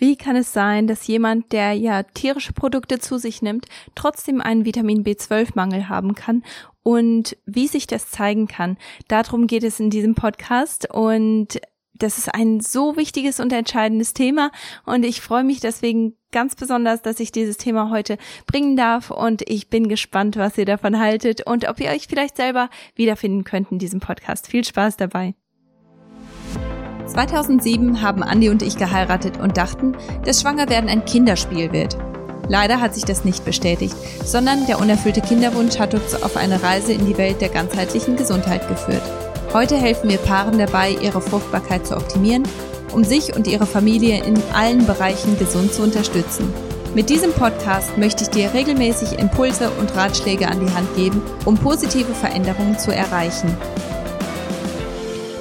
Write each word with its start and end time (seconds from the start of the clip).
Wie 0.00 0.16
kann 0.16 0.34
es 0.34 0.54
sein, 0.54 0.86
dass 0.86 1.06
jemand, 1.06 1.52
der 1.52 1.74
ja 1.74 2.02
tierische 2.02 2.54
Produkte 2.54 2.98
zu 2.98 3.18
sich 3.18 3.42
nimmt, 3.42 3.66
trotzdem 3.94 4.40
einen 4.40 4.64
Vitamin 4.64 5.04
B12-Mangel 5.04 5.90
haben 5.90 6.14
kann 6.14 6.42
und 6.82 7.36
wie 7.44 7.68
sich 7.68 7.86
das 7.86 8.10
zeigen 8.10 8.48
kann? 8.48 8.78
Darum 9.08 9.46
geht 9.46 9.62
es 9.62 9.78
in 9.78 9.90
diesem 9.90 10.14
Podcast 10.14 10.88
und 10.90 11.60
das 11.92 12.16
ist 12.16 12.34
ein 12.34 12.60
so 12.60 12.96
wichtiges 12.96 13.40
und 13.40 13.52
entscheidendes 13.52 14.14
Thema 14.14 14.52
und 14.86 15.04
ich 15.04 15.20
freue 15.20 15.44
mich 15.44 15.60
deswegen 15.60 16.16
ganz 16.32 16.54
besonders, 16.54 17.02
dass 17.02 17.20
ich 17.20 17.30
dieses 17.30 17.58
Thema 17.58 17.90
heute 17.90 18.16
bringen 18.46 18.78
darf 18.78 19.10
und 19.10 19.42
ich 19.50 19.68
bin 19.68 19.86
gespannt, 19.86 20.36
was 20.36 20.56
ihr 20.56 20.64
davon 20.64 20.98
haltet 20.98 21.46
und 21.46 21.68
ob 21.68 21.78
ihr 21.78 21.90
euch 21.90 22.06
vielleicht 22.06 22.38
selber 22.38 22.70
wiederfinden 22.94 23.44
könnt 23.44 23.70
in 23.70 23.78
diesem 23.78 24.00
Podcast. 24.00 24.46
Viel 24.46 24.64
Spaß 24.64 24.96
dabei. 24.96 25.34
2007 27.10 28.02
haben 28.02 28.22
Andi 28.22 28.48
und 28.48 28.62
ich 28.62 28.76
geheiratet 28.76 29.38
und 29.40 29.56
dachten, 29.56 29.96
dass 30.24 30.40
Schwangerwerden 30.40 30.88
ein 30.88 31.04
Kinderspiel 31.04 31.72
wird. 31.72 31.96
Leider 32.48 32.80
hat 32.80 32.94
sich 32.94 33.04
das 33.04 33.24
nicht 33.24 33.44
bestätigt, 33.44 33.94
sondern 34.24 34.66
der 34.66 34.80
unerfüllte 34.80 35.20
Kinderwunsch 35.20 35.78
hat 35.78 35.94
uns 35.94 36.20
auf 36.20 36.36
eine 36.36 36.62
Reise 36.62 36.92
in 36.92 37.06
die 37.06 37.18
Welt 37.18 37.40
der 37.40 37.48
ganzheitlichen 37.48 38.16
Gesundheit 38.16 38.66
geführt. 38.68 39.02
Heute 39.52 39.76
helfen 39.76 40.08
wir 40.10 40.18
Paaren 40.18 40.58
dabei, 40.58 40.96
ihre 41.00 41.20
Fruchtbarkeit 41.20 41.86
zu 41.86 41.96
optimieren, 41.96 42.44
um 42.92 43.04
sich 43.04 43.34
und 43.36 43.46
ihre 43.46 43.66
Familie 43.66 44.24
in 44.24 44.40
allen 44.52 44.86
Bereichen 44.86 45.38
gesund 45.38 45.72
zu 45.72 45.82
unterstützen. 45.82 46.52
Mit 46.94 47.08
diesem 47.08 47.32
Podcast 47.32 47.96
möchte 47.98 48.24
ich 48.24 48.30
dir 48.30 48.52
regelmäßig 48.52 49.18
Impulse 49.18 49.70
und 49.78 49.94
Ratschläge 49.94 50.48
an 50.48 50.58
die 50.58 50.72
Hand 50.74 50.96
geben, 50.96 51.22
um 51.44 51.56
positive 51.56 52.14
Veränderungen 52.14 52.78
zu 52.78 52.92
erreichen. 52.92 53.56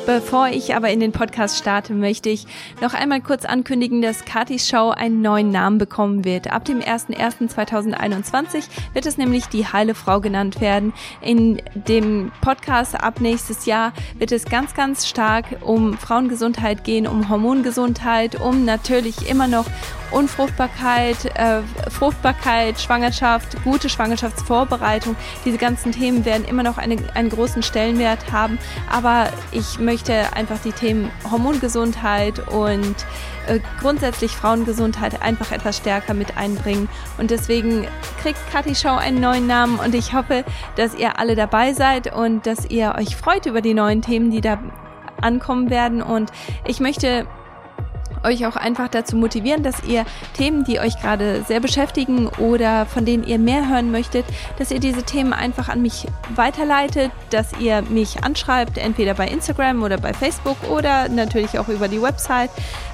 Bevor 0.09 0.47
ich 0.47 0.73
aber 0.73 0.89
in 0.89 1.01
den 1.01 1.11
Podcast 1.11 1.59
starte, 1.59 1.93
möchte 1.93 2.31
ich 2.31 2.47
noch 2.81 2.95
einmal 2.95 3.21
kurz 3.21 3.45
ankündigen, 3.45 4.01
dass 4.01 4.25
Katis 4.25 4.67
Show 4.67 4.89
einen 4.89 5.21
neuen 5.21 5.51
Namen 5.51 5.77
bekommen 5.77 6.25
wird. 6.25 6.51
Ab 6.51 6.65
dem 6.65 6.79
01.01.2021 6.79 8.63
wird 8.93 9.05
es 9.05 9.19
nämlich 9.19 9.45
die 9.49 9.67
Heile 9.67 9.93
Frau 9.93 10.19
genannt 10.19 10.61
werden. 10.61 10.93
In 11.21 11.61
dem 11.75 12.31
Podcast 12.41 12.99
ab 12.99 13.21
nächstes 13.21 13.67
Jahr 13.67 13.93
wird 14.17 14.31
es 14.31 14.45
ganz, 14.45 14.73
ganz 14.73 15.07
stark 15.07 15.45
um 15.61 15.95
Frauengesundheit 15.95 16.83
gehen, 16.83 17.05
um 17.05 17.29
Hormongesundheit, 17.29 18.41
um 18.41 18.65
natürlich 18.65 19.29
immer 19.29 19.45
noch 19.45 19.65
Unfruchtbarkeit, 20.11 21.25
äh, 21.35 21.61
Fruchtbarkeit, 21.89 22.79
Schwangerschaft, 22.79 23.63
gute 23.63 23.89
Schwangerschaftsvorbereitung. 23.89 25.15
Diese 25.45 25.57
ganzen 25.57 25.91
Themen 25.91 26.25
werden 26.25 26.45
immer 26.45 26.63
noch 26.63 26.77
eine, 26.77 26.97
einen 27.13 27.29
großen 27.29 27.63
Stellenwert 27.63 28.31
haben. 28.31 28.57
Aber 28.91 29.29
ich 29.51 29.79
möchte 29.79 30.33
einfach 30.33 30.59
die 30.59 30.71
Themen 30.71 31.11
Hormongesundheit 31.29 32.47
und 32.49 32.95
äh, 33.47 33.59
grundsätzlich 33.79 34.31
Frauengesundheit 34.31 35.21
einfach 35.21 35.51
etwas 35.51 35.77
stärker 35.77 36.13
mit 36.13 36.37
einbringen. 36.37 36.89
Und 37.17 37.31
deswegen 37.31 37.87
kriegt 38.21 38.39
Kathi 38.51 38.75
Show 38.75 38.89
einen 38.89 39.19
neuen 39.19 39.47
Namen 39.47 39.79
und 39.79 39.95
ich 39.95 40.13
hoffe, 40.13 40.43
dass 40.75 40.95
ihr 40.95 41.19
alle 41.19 41.35
dabei 41.35 41.73
seid 41.73 42.13
und 42.13 42.45
dass 42.45 42.65
ihr 42.69 42.95
euch 42.97 43.15
freut 43.15 43.45
über 43.45 43.61
die 43.61 43.73
neuen 43.73 44.01
Themen, 44.01 44.31
die 44.31 44.41
da 44.41 44.59
ankommen 45.21 45.69
werden. 45.69 46.01
Und 46.01 46.31
ich 46.65 46.79
möchte 46.79 47.27
euch 48.23 48.45
auch 48.45 48.55
einfach 48.55 48.87
dazu 48.87 49.15
motivieren, 49.15 49.63
dass 49.63 49.83
ihr 49.83 50.05
Themen, 50.33 50.63
die 50.63 50.79
euch 50.79 50.99
gerade 51.01 51.43
sehr 51.47 51.59
beschäftigen 51.59 52.27
oder 52.37 52.85
von 52.85 53.05
denen 53.05 53.23
ihr 53.23 53.39
mehr 53.39 53.69
hören 53.69 53.91
möchtet, 53.91 54.25
dass 54.57 54.71
ihr 54.71 54.79
diese 54.79 55.03
Themen 55.03 55.33
einfach 55.33 55.69
an 55.69 55.81
mich 55.81 56.07
weiterleitet, 56.35 57.11
dass 57.29 57.53
ihr 57.59 57.81
mich 57.83 58.23
anschreibt, 58.23 58.77
entweder 58.77 59.13
bei 59.13 59.27
Instagram 59.27 59.83
oder 59.83 59.97
bei 59.97 60.13
Facebook 60.13 60.57
oder 60.69 61.09
natürlich 61.09 61.59
auch 61.59 61.67
über 61.67 61.87
die 61.87 62.01
Website. 62.01 62.51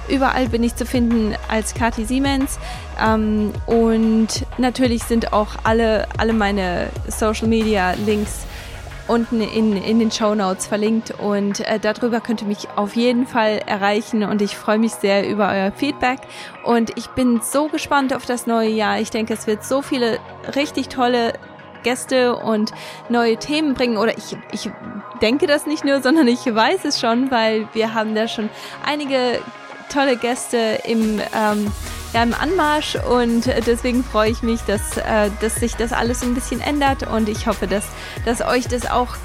Überall 0.08 0.48
bin 0.48 0.62
ich 0.62 0.76
zu 0.76 0.86
finden 0.86 1.34
als 1.48 1.74
Kati 1.74 2.04
Siemens. 2.04 2.58
Ähm, 3.02 3.52
und 3.66 4.46
natürlich 4.58 5.02
sind 5.02 5.32
auch 5.32 5.48
alle, 5.64 6.06
alle 6.16 6.32
meine 6.32 6.88
Social 7.08 7.48
Media 7.48 7.92
Links 7.92 8.46
unten 9.08 9.40
in, 9.40 9.76
in 9.76 9.98
den 9.98 10.10
Show 10.10 10.34
Notes 10.34 10.66
verlinkt. 10.66 11.12
Und 11.18 11.60
äh, 11.60 11.78
darüber 11.78 12.20
könnt 12.20 12.42
ihr 12.42 12.48
mich 12.48 12.68
auf 12.76 12.96
jeden 12.96 13.26
Fall 13.26 13.60
erreichen. 13.66 14.22
Und 14.22 14.42
ich 14.42 14.56
freue 14.56 14.78
mich 14.78 14.92
sehr 14.92 15.28
über 15.28 15.48
euer 15.48 15.72
Feedback. 15.72 16.20
Und 16.64 16.96
ich 16.96 17.08
bin 17.08 17.40
so 17.42 17.68
gespannt 17.68 18.14
auf 18.14 18.26
das 18.26 18.46
neue 18.46 18.70
Jahr. 18.70 19.00
Ich 19.00 19.10
denke, 19.10 19.34
es 19.34 19.46
wird 19.46 19.64
so 19.64 19.82
viele 19.82 20.18
richtig 20.54 20.88
tolle 20.88 21.34
Gäste 21.82 22.36
und 22.36 22.72
neue 23.08 23.36
Themen 23.36 23.74
bringen. 23.74 23.96
Oder 23.96 24.16
ich, 24.18 24.36
ich 24.52 24.70
denke 25.22 25.46
das 25.46 25.66
nicht 25.66 25.84
nur, 25.84 26.02
sondern 26.02 26.26
ich 26.28 26.44
weiß 26.44 26.84
es 26.84 27.00
schon, 27.00 27.30
weil 27.30 27.68
wir 27.72 27.94
haben 27.94 28.14
da 28.14 28.28
schon 28.28 28.50
einige 28.84 29.40
tolle 29.88 30.16
Gäste 30.16 30.80
im 30.84 31.20
ähm, 31.34 31.72
ja, 32.12 32.22
im 32.22 32.34
Anmarsch 32.34 32.96
und 32.96 33.46
deswegen 33.66 34.02
freue 34.02 34.30
ich 34.30 34.42
mich, 34.42 34.60
dass, 34.62 34.96
äh, 34.96 35.30
dass 35.40 35.56
sich 35.56 35.74
das 35.74 35.92
alles 35.92 36.22
ein 36.22 36.34
bisschen 36.34 36.60
ändert 36.60 37.06
und 37.06 37.28
ich 37.28 37.46
hoffe, 37.46 37.66
dass, 37.66 37.84
dass 38.24 38.40
euch 38.40 38.68
das 38.68 38.90
auch 38.90 39.16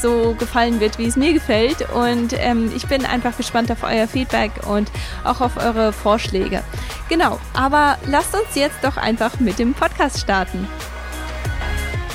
so 0.00 0.34
gefallen 0.38 0.80
wird, 0.80 0.98
wie 0.98 1.06
es 1.06 1.16
mir 1.16 1.32
gefällt. 1.32 1.88
Und 1.90 2.34
ähm, 2.38 2.72
ich 2.74 2.86
bin 2.86 3.04
einfach 3.04 3.36
gespannt 3.36 3.70
auf 3.70 3.82
euer 3.82 4.08
Feedback 4.08 4.50
und 4.66 4.90
auch 5.24 5.40
auf 5.40 5.56
eure 5.56 5.92
Vorschläge. 5.92 6.62
Genau, 7.08 7.38
aber 7.52 7.98
lasst 8.06 8.34
uns 8.34 8.54
jetzt 8.54 8.78
doch 8.82 8.96
einfach 8.96 9.40
mit 9.40 9.58
dem 9.58 9.74
Podcast 9.74 10.20
starten. 10.20 10.66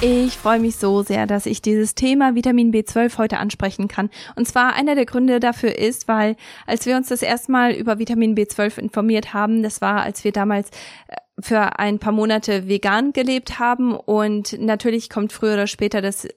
Ich 0.01 0.37
freue 0.37 0.59
mich 0.59 0.77
so 0.77 1.03
sehr, 1.03 1.27
dass 1.27 1.45
ich 1.45 1.61
dieses 1.61 1.93
Thema 1.93 2.33
Vitamin 2.33 2.71
B12 2.71 3.17
heute 3.17 3.37
ansprechen 3.37 3.89
kann. 3.89 4.09
Und 4.37 4.47
zwar 4.47 4.73
einer 4.73 4.95
der 4.95 5.05
Gründe 5.05 5.41
dafür 5.41 5.77
ist, 5.77 6.07
weil 6.07 6.37
als 6.65 6.85
wir 6.85 6.95
uns 6.95 7.09
das 7.09 7.21
erste 7.21 7.51
Mal 7.51 7.73
über 7.73 7.99
Vitamin 7.99 8.33
B12 8.33 8.79
informiert 8.79 9.33
haben, 9.33 9.61
das 9.61 9.81
war, 9.81 10.01
als 10.01 10.23
wir 10.23 10.31
damals 10.31 10.69
äh, 11.09 11.17
für 11.41 11.79
ein 11.79 11.99
paar 11.99 12.13
Monate 12.13 12.69
vegan 12.69 13.11
gelebt 13.11 13.59
haben 13.59 13.93
und 13.93 14.57
natürlich 14.57 15.09
kommt 15.09 15.33
früher 15.33 15.55
oder 15.55 15.67
später 15.67 16.01
das 16.01 16.29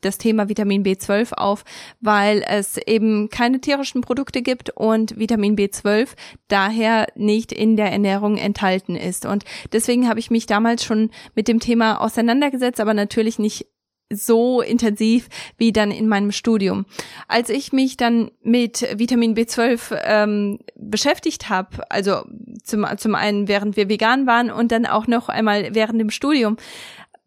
das 0.00 0.18
Thema 0.18 0.48
Vitamin 0.48 0.84
B12 0.84 1.32
auf, 1.34 1.64
weil 2.00 2.44
es 2.46 2.76
eben 2.78 3.28
keine 3.28 3.60
tierischen 3.60 4.00
Produkte 4.00 4.42
gibt 4.42 4.70
und 4.70 5.18
Vitamin 5.18 5.56
B12 5.56 6.10
daher 6.48 7.06
nicht 7.14 7.52
in 7.52 7.76
der 7.76 7.90
Ernährung 7.90 8.36
enthalten 8.36 8.96
ist. 8.96 9.26
Und 9.26 9.44
deswegen 9.72 10.08
habe 10.08 10.20
ich 10.20 10.30
mich 10.30 10.46
damals 10.46 10.84
schon 10.84 11.10
mit 11.34 11.48
dem 11.48 11.60
Thema 11.60 12.00
auseinandergesetzt, 12.00 12.80
aber 12.80 12.94
natürlich 12.94 13.38
nicht 13.38 13.66
so 14.12 14.60
intensiv 14.60 15.28
wie 15.56 15.72
dann 15.72 15.90
in 15.90 16.08
meinem 16.08 16.32
Studium. 16.32 16.84
Als 17.28 17.48
ich 17.48 17.72
mich 17.72 17.96
dann 17.96 18.30
mit 18.42 18.86
Vitamin 18.98 19.36
B12 19.36 19.98
ähm, 20.04 20.58
beschäftigt 20.74 21.48
habe, 21.48 21.90
also 21.90 22.22
zum, 22.64 22.84
zum 22.96 23.14
einen 23.14 23.46
während 23.46 23.76
wir 23.76 23.88
vegan 23.88 24.26
waren 24.26 24.50
und 24.50 24.72
dann 24.72 24.84
auch 24.86 25.06
noch 25.06 25.28
einmal 25.28 25.74
während 25.74 26.00
dem 26.00 26.10
Studium, 26.10 26.56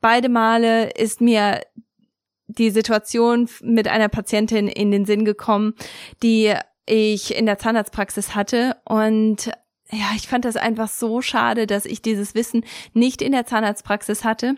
beide 0.01 0.27
Male 0.27 0.91
ist 0.91 1.21
mir 1.21 1.61
die 2.57 2.69
Situation 2.69 3.49
mit 3.61 3.87
einer 3.87 4.09
Patientin 4.09 4.67
in 4.67 4.91
den 4.91 5.05
Sinn 5.05 5.25
gekommen, 5.25 5.73
die 6.21 6.53
ich 6.85 7.35
in 7.35 7.45
der 7.45 7.57
Zahnarztpraxis 7.57 8.35
hatte 8.35 8.77
und 8.85 9.51
ja, 9.91 10.09
ich 10.15 10.27
fand 10.27 10.43
das 10.43 10.55
einfach 10.55 10.87
so 10.87 11.21
schade, 11.21 11.67
dass 11.67 11.85
ich 11.85 12.01
dieses 12.01 12.33
Wissen 12.33 12.65
nicht 12.93 13.21
in 13.21 13.31
der 13.31 13.45
Zahnarztpraxis 13.45 14.23
hatte 14.23 14.55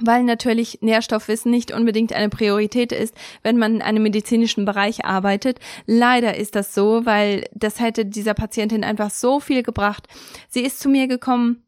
weil 0.00 0.24
natürlich 0.24 0.78
Nährstoffwissen 0.82 1.50
nicht 1.50 1.72
unbedingt 1.72 2.12
eine 2.12 2.28
Priorität 2.28 2.92
ist, 2.92 3.14
wenn 3.42 3.56
man 3.56 3.76
in 3.76 3.82
einem 3.82 4.02
medizinischen 4.02 4.64
Bereich 4.64 5.04
arbeitet. 5.04 5.58
Leider 5.86 6.36
ist 6.36 6.54
das 6.54 6.74
so, 6.74 7.06
weil 7.06 7.46
das 7.54 7.80
hätte 7.80 8.04
dieser 8.04 8.34
Patientin 8.34 8.84
einfach 8.84 9.10
so 9.10 9.40
viel 9.40 9.62
gebracht. 9.62 10.06
Sie 10.48 10.60
ist 10.60 10.80
zu 10.80 10.88
mir 10.88 11.08
gekommen 11.08 11.65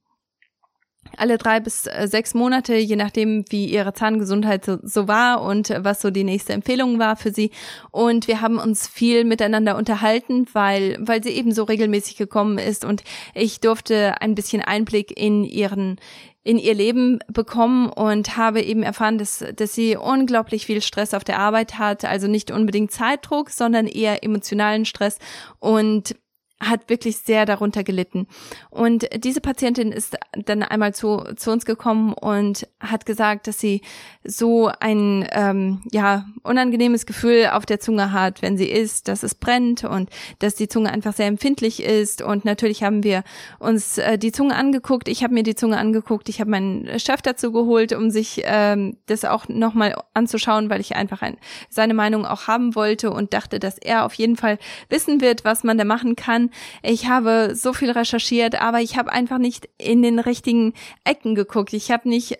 alle 1.17 1.39
drei 1.39 1.61
bis 1.61 1.87
äh, 1.87 2.07
sechs 2.09 2.35
Monate, 2.35 2.77
je 2.77 2.97
nachdem, 2.97 3.45
wie 3.49 3.67
ihre 3.67 3.93
Zahngesundheit 3.93 4.65
so, 4.65 4.79
so, 4.83 5.09
war 5.09 5.43
und 5.43 5.73
was 5.79 6.01
so 6.01 6.11
die 6.11 6.25
nächste 6.25 6.53
Empfehlung 6.53 6.99
war 6.99 7.17
für 7.17 7.33
sie. 7.33 7.51
Und 7.91 8.29
wir 8.29 8.41
haben 8.41 8.59
uns 8.59 8.87
viel 8.87 9.25
miteinander 9.25 9.77
unterhalten, 9.77 10.47
weil, 10.53 10.97
weil 11.01 11.23
sie 11.23 11.31
eben 11.31 11.53
so 11.53 11.65
regelmäßig 11.65 12.17
gekommen 12.17 12.59
ist. 12.59 12.85
Und 12.85 13.03
ich 13.35 13.61
durfte 13.61 14.21
ein 14.21 14.35
bisschen 14.35 14.63
Einblick 14.63 15.19
in 15.19 15.45
ihren, 15.45 15.97
in 16.45 16.59
ihr 16.59 16.75
Leben 16.75 17.19
bekommen 17.29 17.91
und 17.91 18.37
habe 18.37 18.63
eben 18.63 18.83
erfahren, 18.83 19.19
dass, 19.19 19.45
dass 19.57 19.75
sie 19.75 19.97
unglaublich 19.97 20.67
viel 20.67 20.81
Stress 20.81 21.15
auf 21.15 21.25
der 21.25 21.39
Arbeit 21.39 21.79
hat, 21.79 22.05
also 22.05 22.27
nicht 22.27 22.51
unbedingt 22.51 22.91
Zeitdruck, 22.91 23.51
sondern 23.51 23.87
eher 23.87 24.25
emotionalen 24.25 24.85
Stress. 24.85 25.19
Und 25.59 26.15
hat 26.61 26.89
wirklich 26.89 27.19
sehr 27.19 27.47
darunter 27.47 27.85
gelitten. 27.85 28.27
Und 28.71 29.09
diese 29.25 29.41
Patientin 29.41 29.93
ist 29.93 30.17
dann 30.33 30.63
einmal 30.63 30.93
zu, 30.93 31.25
zu 31.37 31.53
uns 31.53 31.65
gekommen 31.65 32.13
und 32.13 32.67
hat 32.81 33.07
gesagt, 33.07 33.47
dass 33.47 33.61
sie 33.61 33.83
so 34.25 34.71
ein 34.81 35.27
ähm, 35.33 35.83
ja 35.93 36.27
unangenehmes 36.43 37.07
Gefühl 37.07 37.51
auf 37.53 37.65
der 37.65 37.79
Zunge 37.79 38.13
hat, 38.13 38.43
wenn 38.43 38.57
sie 38.57 38.69
isst, 38.69 39.07
dass 39.07 39.23
es 39.23 39.37
brennt 39.37 39.85
und 39.85 40.11
dass 40.41 40.57
die 40.57 40.69
Zunge 40.69 40.93
einfach 40.93 41.13
sehr 41.13 41.27
empfindlich 41.27 41.83
ist. 41.83 42.23
Und 42.23 42.45
natürlich 42.45 42.83
haben 42.83 43.05
wir 43.05 43.23
uns 43.61 43.99
äh, 43.99 44.19
die 44.19 44.33
Zunge 44.33 44.57
angeguckt. 44.57 45.09
Ich 45.09 45.23
habe 45.23 45.35
mir 45.35 45.45
die 45.45 45.55
Zunge 45.55 45.79
angeguckt. 45.79 46.29
Ich 46.29 46.41
habe 46.41 46.51
meinen 46.51 46.99
Chef 46.99 47.23
dazu 47.23 47.53
geholt, 47.53 47.93
um 47.93 48.11
sich 48.11 48.43
ähm, 48.45 48.97
das 49.07 49.25
auch 49.25 49.49
nochmal 49.49 49.95
anzuschauen, 50.15 50.71
weil 50.71 50.81
ich 50.81 50.97
einfach 50.97 51.23
ein, 51.23 51.37
seine 51.69 51.95
Meinung 51.95 52.27
auch 52.27 52.49
haben 52.49 52.75
wollte 52.75 53.13
und 53.13 53.33
dachte, 53.33 53.61
dass 53.61 53.79
er 53.79 54.05
auf 54.05 54.15
jeden 54.15 54.37
Fall 54.37 54.59
wissen 54.89 55.21
wird, 55.21 55.45
was 55.45 55.63
man 55.63 55.79
da 55.79 55.85
machen 55.85 56.17
kann. 56.17 56.48
Ich 56.83 57.09
habe 57.09 57.55
so 57.55 57.73
viel 57.73 57.91
recherchiert, 57.91 58.61
aber 58.61 58.81
ich 58.81 58.97
habe 58.97 59.13
einfach 59.13 59.39
nicht 59.39 59.69
in 59.79 60.03
den 60.03 60.19
richtigen 60.19 60.75
Ecken 61.05 61.35
geguckt. 61.35 61.73
Ich 61.73 61.91
habe 61.91 62.09
nicht 62.09 62.39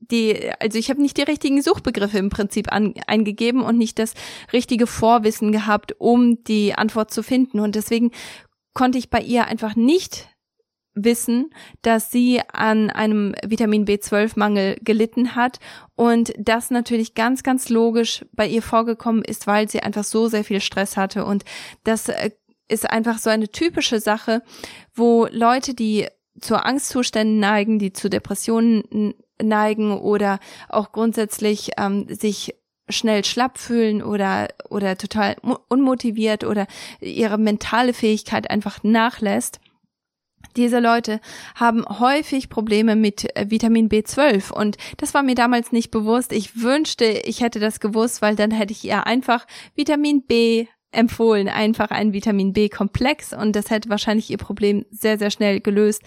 die, 0.00 0.50
also 0.60 0.78
ich 0.78 0.90
habe 0.90 1.00
nicht 1.00 1.16
die 1.16 1.22
richtigen 1.22 1.62
Suchbegriffe 1.62 2.18
im 2.18 2.30
Prinzip 2.30 2.72
an, 2.72 2.94
eingegeben 3.06 3.62
und 3.62 3.78
nicht 3.78 3.98
das 3.98 4.14
richtige 4.52 4.86
Vorwissen 4.86 5.52
gehabt, 5.52 5.94
um 5.98 6.42
die 6.44 6.74
Antwort 6.74 7.10
zu 7.10 7.22
finden. 7.22 7.60
Und 7.60 7.74
deswegen 7.74 8.10
konnte 8.74 8.98
ich 8.98 9.10
bei 9.10 9.20
ihr 9.20 9.46
einfach 9.46 9.74
nicht 9.74 10.28
wissen, 10.96 11.50
dass 11.82 12.10
sie 12.10 12.40
an 12.52 12.90
einem 12.90 13.34
Vitamin 13.46 13.84
B12-Mangel 13.84 14.78
gelitten 14.82 15.36
hat 15.36 15.60
und 15.94 16.32
das 16.38 16.70
natürlich 16.70 17.14
ganz, 17.14 17.42
ganz 17.42 17.68
logisch 17.68 18.24
bei 18.32 18.48
ihr 18.48 18.62
vorgekommen 18.62 19.22
ist, 19.22 19.46
weil 19.46 19.68
sie 19.68 19.80
einfach 19.80 20.04
so 20.04 20.28
sehr 20.28 20.42
viel 20.42 20.60
Stress 20.60 20.96
hatte 20.96 21.24
und 21.24 21.44
das 21.84 22.08
äh, 22.08 22.30
ist 22.68 22.88
einfach 22.88 23.18
so 23.18 23.30
eine 23.30 23.48
typische 23.48 24.00
Sache, 24.00 24.42
wo 24.94 25.26
Leute, 25.30 25.74
die 25.74 26.06
zur 26.40 26.66
Angstzuständen 26.66 27.38
neigen, 27.38 27.78
die 27.78 27.92
zu 27.92 28.10
Depressionen 28.10 29.14
neigen 29.42 29.98
oder 29.98 30.38
auch 30.68 30.92
grundsätzlich 30.92 31.70
ähm, 31.78 32.06
sich 32.08 32.54
schnell 32.88 33.24
schlapp 33.24 33.58
fühlen 33.58 34.02
oder 34.02 34.48
oder 34.70 34.96
total 34.96 35.36
unmotiviert 35.68 36.44
oder 36.44 36.66
ihre 37.00 37.38
mentale 37.38 37.92
Fähigkeit 37.92 38.50
einfach 38.50 38.82
nachlässt. 38.84 39.60
Diese 40.56 40.78
Leute 40.78 41.20
haben 41.54 41.84
häufig 41.86 42.48
Probleme 42.48 42.96
mit 42.96 43.36
äh, 43.36 43.50
Vitamin 43.50 43.88
B12 43.88 44.52
und 44.52 44.76
das 44.96 45.12
war 45.12 45.22
mir 45.22 45.34
damals 45.34 45.72
nicht 45.72 45.90
bewusst. 45.90 46.32
Ich 46.32 46.62
wünschte, 46.62 47.04
ich 47.04 47.40
hätte 47.40 47.60
das 47.60 47.80
gewusst, 47.80 48.22
weil 48.22 48.36
dann 48.36 48.52
hätte 48.52 48.72
ich 48.72 48.84
ihr 48.84 49.06
einfach 49.06 49.46
Vitamin 49.74 50.22
B 50.22 50.66
empfohlen, 50.96 51.48
einfach 51.48 51.90
ein 51.90 52.12
Vitamin 52.12 52.52
B-Komplex 52.52 53.32
und 53.32 53.54
das 53.54 53.70
hätte 53.70 53.90
wahrscheinlich 53.90 54.30
ihr 54.30 54.38
Problem 54.38 54.84
sehr, 54.90 55.18
sehr 55.18 55.30
schnell 55.30 55.60
gelöst. 55.60 56.02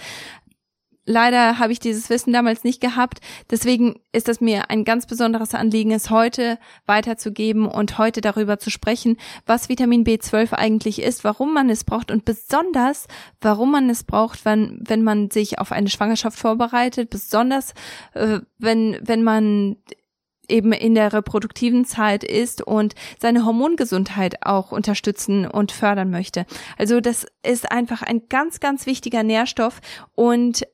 Leider 1.10 1.58
habe 1.58 1.72
ich 1.72 1.80
dieses 1.80 2.12
Wissen 2.12 2.34
damals 2.34 2.64
nicht 2.64 2.82
gehabt. 2.82 3.20
Deswegen 3.50 4.00
ist 4.12 4.30
es 4.30 4.42
mir 4.42 4.70
ein 4.70 4.84
ganz 4.84 5.08
besonderes 5.08 5.56
Anliegen, 5.56 5.90
es 5.90 6.12
heute 6.12 6.60
weiterzugeben 6.86 7.66
und 7.66 7.98
heute 7.98 8.22
darüber 8.22 8.60
zu 8.60 8.70
sprechen, 8.70 9.18
was 9.48 9.70
Vitamin 9.70 10.04
B12 10.04 10.54
eigentlich 10.54 11.02
ist, 11.02 11.24
warum 11.24 11.52
man 11.52 11.72
es 11.72 11.84
braucht 11.84 12.12
und 12.12 12.26
besonders, 12.26 13.08
warum 13.42 13.72
man 13.72 13.90
es 13.90 14.04
braucht, 14.04 14.46
wenn, 14.46 14.84
wenn 14.88 15.02
man 15.02 15.32
sich 15.32 15.58
auf 15.58 15.72
eine 15.72 15.90
Schwangerschaft 15.90 16.38
vorbereitet, 16.38 17.10
besonders 17.10 17.74
äh, 18.14 18.42
wenn, 18.60 19.00
wenn 19.02 19.24
man 19.24 19.78
eben 20.50 20.72
in 20.72 20.96
der 20.96 21.14
reproduktiven 21.14 21.86
Zeit 21.86 22.24
ist 22.24 22.62
und 22.62 22.96
seine 23.20 23.46
Hormongesundheit 23.46 24.46
auch 24.46 24.72
unterstützen 24.72 25.46
und 25.46 25.72
fördern 25.72 26.10
möchte. 26.10 26.46
Also 26.78 27.02
das 27.02 27.26
ist 27.44 27.72
einfach 27.72 28.02
ein 28.02 28.24
ganz, 28.30 28.60
ganz 28.60 28.86
wichtiger 28.86 29.24
Nährstoff 29.24 29.80
und 30.16 30.66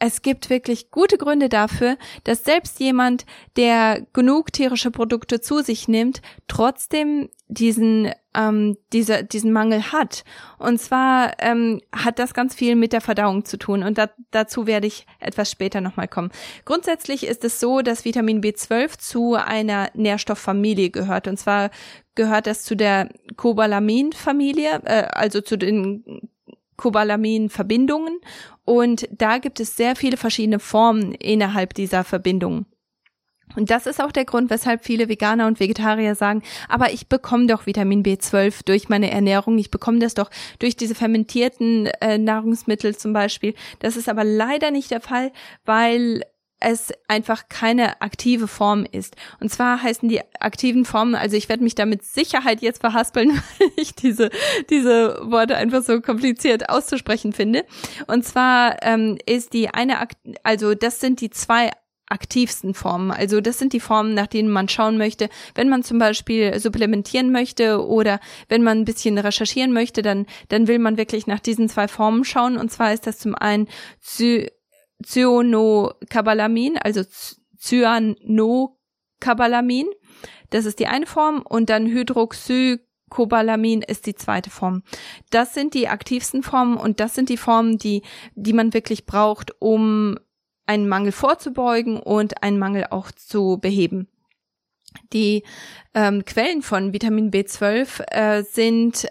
es 0.00 0.22
gibt 0.22 0.50
wirklich 0.50 0.90
gute 0.90 1.18
Gründe 1.18 1.48
dafür, 1.48 1.96
dass 2.24 2.42
selbst 2.42 2.80
jemand, 2.80 3.26
der 3.56 4.06
genug 4.12 4.52
tierische 4.52 4.90
Produkte 4.90 5.40
zu 5.40 5.62
sich 5.62 5.88
nimmt, 5.88 6.22
trotzdem 6.48 7.28
diesen 7.48 8.10
ähm, 8.34 8.76
diese, 8.92 9.24
diesen 9.24 9.52
Mangel 9.52 9.92
hat. 9.92 10.24
Und 10.58 10.80
zwar 10.80 11.32
ähm, 11.40 11.80
hat 11.92 12.18
das 12.18 12.32
ganz 12.32 12.54
viel 12.54 12.76
mit 12.76 12.92
der 12.92 13.00
Verdauung 13.00 13.44
zu 13.44 13.56
tun 13.56 13.82
und 13.82 13.98
da, 13.98 14.08
dazu 14.30 14.66
werde 14.66 14.86
ich 14.86 15.06
etwas 15.18 15.50
später 15.50 15.80
nochmal 15.80 16.08
kommen. 16.08 16.30
Grundsätzlich 16.64 17.26
ist 17.26 17.44
es 17.44 17.60
so, 17.60 17.82
dass 17.82 18.04
Vitamin 18.04 18.40
B12 18.40 18.98
zu 18.98 19.34
einer 19.34 19.90
Nährstofffamilie 19.94 20.90
gehört 20.90 21.26
und 21.28 21.38
zwar 21.38 21.70
gehört 22.14 22.46
es 22.46 22.62
zu 22.62 22.76
der 22.76 23.08
Cobalamin-Familie, 23.36 24.80
äh, 24.84 25.08
also 25.12 25.40
zu 25.40 25.58
den 25.58 26.30
Cobalamin-Verbindungen 26.80 28.20
und 28.64 29.06
da 29.12 29.38
gibt 29.38 29.60
es 29.60 29.76
sehr 29.76 29.96
viele 29.96 30.16
verschiedene 30.16 30.58
Formen 30.58 31.12
innerhalb 31.12 31.74
dieser 31.74 32.04
Verbindungen. 32.04 32.64
Und 33.56 33.70
das 33.70 33.86
ist 33.86 34.00
auch 34.00 34.12
der 34.12 34.24
Grund, 34.24 34.48
weshalb 34.48 34.84
viele 34.84 35.08
Veganer 35.08 35.46
und 35.46 35.60
Vegetarier 35.60 36.14
sagen, 36.14 36.42
aber 36.68 36.92
ich 36.92 37.08
bekomme 37.08 37.46
doch 37.46 37.66
Vitamin 37.66 38.04
B12 38.04 38.64
durch 38.64 38.88
meine 38.88 39.10
Ernährung, 39.10 39.58
ich 39.58 39.70
bekomme 39.70 39.98
das 39.98 40.14
doch 40.14 40.30
durch 40.58 40.76
diese 40.76 40.94
fermentierten 40.94 41.86
äh, 42.00 42.16
Nahrungsmittel 42.16 42.96
zum 42.96 43.12
Beispiel. 43.12 43.54
Das 43.80 43.96
ist 43.96 44.08
aber 44.08 44.24
leider 44.24 44.70
nicht 44.70 44.90
der 44.90 45.00
Fall, 45.00 45.32
weil 45.64 46.22
es 46.60 46.92
einfach 47.08 47.48
keine 47.48 48.00
aktive 48.02 48.46
Form 48.46 48.86
ist. 48.90 49.16
Und 49.40 49.50
zwar 49.50 49.82
heißen 49.82 50.08
die 50.08 50.20
aktiven 50.38 50.84
Formen, 50.84 51.14
also 51.14 51.36
ich 51.36 51.48
werde 51.48 51.64
mich 51.64 51.74
da 51.74 51.86
mit 51.86 52.04
Sicherheit 52.04 52.62
jetzt 52.62 52.80
verhaspeln, 52.80 53.30
weil 53.58 53.70
ich 53.76 53.94
diese, 53.94 54.30
diese 54.68 55.18
Worte 55.24 55.56
einfach 55.56 55.82
so 55.82 56.00
kompliziert 56.00 56.68
auszusprechen 56.68 57.32
finde. 57.32 57.64
Und 58.06 58.24
zwar 58.24 58.82
ähm, 58.82 59.18
ist 59.26 59.54
die 59.54 59.70
eine, 59.70 60.06
also 60.42 60.74
das 60.74 61.00
sind 61.00 61.20
die 61.20 61.30
zwei 61.30 61.70
aktivsten 62.10 62.74
Formen. 62.74 63.12
Also 63.12 63.40
das 63.40 63.58
sind 63.58 63.72
die 63.72 63.80
Formen, 63.80 64.14
nach 64.14 64.26
denen 64.26 64.50
man 64.50 64.68
schauen 64.68 64.98
möchte. 64.98 65.28
Wenn 65.54 65.68
man 65.68 65.82
zum 65.82 65.98
Beispiel 65.98 66.58
supplementieren 66.58 67.30
möchte 67.30 67.86
oder 67.86 68.20
wenn 68.48 68.62
man 68.62 68.80
ein 68.80 68.84
bisschen 68.84 69.16
recherchieren 69.16 69.72
möchte, 69.72 70.02
dann, 70.02 70.26
dann 70.48 70.66
will 70.66 70.80
man 70.80 70.98
wirklich 70.98 71.26
nach 71.26 71.40
diesen 71.40 71.68
zwei 71.68 71.88
Formen 71.88 72.24
schauen. 72.24 72.58
Und 72.58 72.70
zwar 72.70 72.92
ist 72.92 73.06
das 73.06 73.18
zum 73.18 73.34
einen 73.34 73.68
Cyanocobalamin, 75.04 76.78
also 76.78 77.02
Cyanocobalamin. 77.58 79.88
Das 80.50 80.64
ist 80.64 80.78
die 80.78 80.86
eine 80.86 81.06
Form 81.06 81.42
und 81.42 81.70
dann 81.70 81.86
Hydroxycobalamin 81.86 83.82
ist 83.82 84.06
die 84.06 84.14
zweite 84.14 84.50
Form. 84.50 84.82
Das 85.30 85.54
sind 85.54 85.74
die 85.74 85.88
aktivsten 85.88 86.42
Formen 86.42 86.76
und 86.76 87.00
das 87.00 87.14
sind 87.14 87.28
die 87.28 87.36
Formen, 87.36 87.78
die, 87.78 88.02
die 88.34 88.52
man 88.52 88.74
wirklich 88.74 89.06
braucht, 89.06 89.52
um 89.60 90.18
einen 90.66 90.88
Mangel 90.88 91.12
vorzubeugen 91.12 91.98
und 91.98 92.42
einen 92.42 92.58
Mangel 92.58 92.86
auch 92.90 93.10
zu 93.12 93.58
beheben. 93.60 94.08
Die 95.12 95.44
ähm, 95.94 96.24
Quellen 96.24 96.62
von 96.62 96.92
Vitamin 96.92 97.30
B12 97.30 98.02
äh, 98.10 98.42
sind 98.42 99.06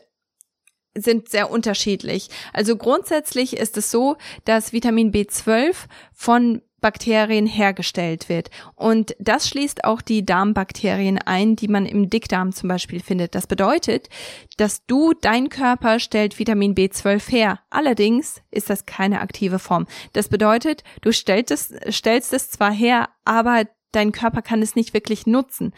sind 0.95 1.29
sehr 1.29 1.51
unterschiedlich. 1.51 2.29
Also 2.53 2.75
grundsätzlich 2.75 3.57
ist 3.57 3.77
es 3.77 3.91
so, 3.91 4.17
dass 4.45 4.73
Vitamin 4.73 5.11
B12 5.11 5.75
von 6.13 6.61
Bakterien 6.81 7.45
hergestellt 7.45 8.29
wird. 8.29 8.49
Und 8.75 9.15
das 9.19 9.49
schließt 9.49 9.83
auch 9.83 10.01
die 10.01 10.25
Darmbakterien 10.25 11.17
ein, 11.17 11.55
die 11.55 11.67
man 11.67 11.85
im 11.85 12.09
Dickdarm 12.09 12.53
zum 12.53 12.69
Beispiel 12.69 13.01
findet. 13.01 13.35
Das 13.35 13.47
bedeutet, 13.47 14.09
dass 14.57 14.85
du, 14.85 15.13
dein 15.13 15.49
Körper 15.49 15.99
stellt 15.99 16.39
Vitamin 16.39 16.75
B12 16.75 17.29
her. 17.29 17.59
Allerdings 17.69 18.41
ist 18.51 18.69
das 18.69 18.85
keine 18.85 19.21
aktive 19.21 19.59
Form. 19.59 19.87
Das 20.13 20.29
bedeutet, 20.29 20.83
du 21.01 21.11
stellst 21.11 21.51
es, 21.51 21.73
stellst 21.89 22.33
es 22.33 22.49
zwar 22.49 22.71
her, 22.71 23.09
aber 23.25 23.65
dein 23.91 24.11
Körper 24.11 24.41
kann 24.41 24.61
es 24.61 24.75
nicht 24.75 24.93
wirklich 24.93 25.25
nutzen. 25.27 25.73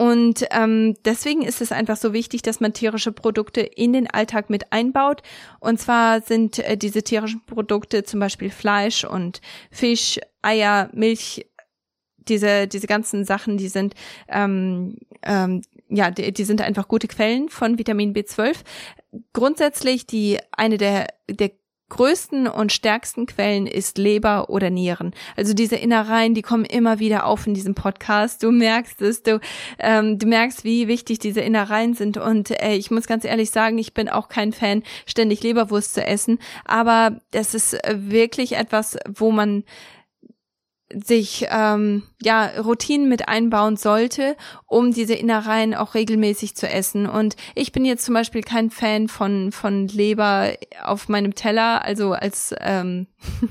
Und 0.00 0.46
ähm, 0.50 0.96
deswegen 1.04 1.42
ist 1.42 1.60
es 1.60 1.72
einfach 1.72 1.98
so 1.98 2.14
wichtig, 2.14 2.40
dass 2.40 2.58
man 2.58 2.72
tierische 2.72 3.12
Produkte 3.12 3.60
in 3.60 3.92
den 3.92 4.06
Alltag 4.06 4.48
mit 4.48 4.72
einbaut. 4.72 5.20
Und 5.58 5.78
zwar 5.78 6.22
sind 6.22 6.58
äh, 6.58 6.78
diese 6.78 7.02
tierischen 7.02 7.44
Produkte 7.44 8.02
zum 8.02 8.18
Beispiel 8.18 8.48
Fleisch 8.48 9.04
und 9.04 9.42
Fisch, 9.70 10.18
Eier, 10.40 10.88
Milch, 10.94 11.46
diese 12.16 12.66
diese 12.66 12.86
ganzen 12.86 13.26
Sachen, 13.26 13.58
die 13.58 13.68
sind 13.68 13.92
ähm, 14.28 14.96
ähm, 15.22 15.60
ja, 15.90 16.10
die, 16.10 16.32
die 16.32 16.44
sind 16.44 16.62
einfach 16.62 16.88
gute 16.88 17.06
Quellen 17.06 17.50
von 17.50 17.76
Vitamin 17.76 18.14
B12. 18.14 18.56
Grundsätzlich 19.34 20.06
die 20.06 20.38
eine 20.50 20.78
der 20.78 21.08
der 21.28 21.50
größten 21.90 22.46
und 22.46 22.72
stärksten 22.72 23.26
Quellen 23.26 23.66
ist 23.66 23.98
Leber 23.98 24.48
oder 24.48 24.70
Nieren. 24.70 25.12
Also 25.36 25.52
diese 25.52 25.76
Innereien, 25.76 26.34
die 26.34 26.42
kommen 26.42 26.64
immer 26.64 26.98
wieder 26.98 27.26
auf 27.26 27.46
in 27.46 27.52
diesem 27.52 27.74
Podcast. 27.74 28.42
Du 28.42 28.50
merkst 28.50 29.02
es, 29.02 29.22
du, 29.22 29.40
ähm, 29.78 30.18
du 30.18 30.26
merkst, 30.26 30.64
wie 30.64 30.88
wichtig 30.88 31.18
diese 31.18 31.42
Innereien 31.42 31.92
sind. 31.94 32.16
Und 32.16 32.50
äh, 32.50 32.74
ich 32.74 32.90
muss 32.90 33.06
ganz 33.06 33.24
ehrlich 33.24 33.50
sagen, 33.50 33.76
ich 33.76 33.92
bin 33.92 34.08
auch 34.08 34.28
kein 34.28 34.52
Fan, 34.52 34.82
ständig 35.04 35.42
Leberwurst 35.42 35.92
zu 35.92 36.04
essen. 36.04 36.38
Aber 36.64 37.18
das 37.32 37.52
ist 37.54 37.76
wirklich 37.92 38.56
etwas, 38.56 38.96
wo 39.06 39.30
man 39.30 39.64
sich 40.92 41.46
ähm, 41.50 42.02
ja 42.20 42.50
Routinen 42.58 43.08
mit 43.08 43.28
einbauen 43.28 43.76
sollte, 43.76 44.36
um 44.66 44.92
diese 44.92 45.14
Innereien 45.14 45.74
auch 45.74 45.94
regelmäßig 45.94 46.56
zu 46.56 46.68
essen. 46.68 47.06
Und 47.06 47.36
ich 47.54 47.72
bin 47.72 47.84
jetzt 47.84 48.04
zum 48.04 48.14
Beispiel 48.14 48.42
kein 48.42 48.70
Fan 48.70 49.08
von 49.08 49.52
von 49.52 49.86
Leber 49.88 50.52
auf 50.82 51.08
meinem 51.08 51.34
Teller, 51.34 51.84
also 51.84 52.12
als 52.12 52.54
ähm, 52.60 53.06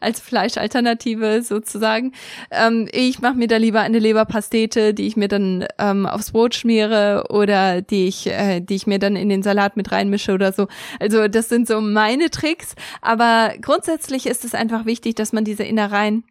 als 0.00 0.20
Fleischalternative 0.20 1.42
sozusagen. 1.42 2.12
Ähm, 2.50 2.88
ich 2.92 3.20
mache 3.20 3.36
mir 3.36 3.48
da 3.48 3.56
lieber 3.56 3.80
eine 3.80 3.98
Leberpastete, 3.98 4.92
die 4.92 5.06
ich 5.06 5.16
mir 5.16 5.28
dann 5.28 5.66
ähm, 5.78 6.06
aufs 6.06 6.32
Brot 6.32 6.54
schmiere 6.54 7.26
oder 7.30 7.80
die 7.80 8.06
ich 8.06 8.26
äh, 8.26 8.60
die 8.60 8.74
ich 8.74 8.86
mir 8.86 8.98
dann 8.98 9.16
in 9.16 9.30
den 9.30 9.42
Salat 9.42 9.76
mit 9.76 9.92
reinmische 9.92 10.32
oder 10.32 10.52
so. 10.52 10.68
Also 11.00 11.28
das 11.28 11.48
sind 11.48 11.66
so 11.66 11.80
meine 11.80 12.30
Tricks. 12.30 12.74
Aber 13.00 13.52
grundsätzlich 13.62 14.26
ist 14.26 14.44
es 14.44 14.54
einfach 14.54 14.84
wichtig, 14.84 15.14
dass 15.14 15.32
man 15.32 15.44
diese 15.44 15.64
Innereien 15.64 16.24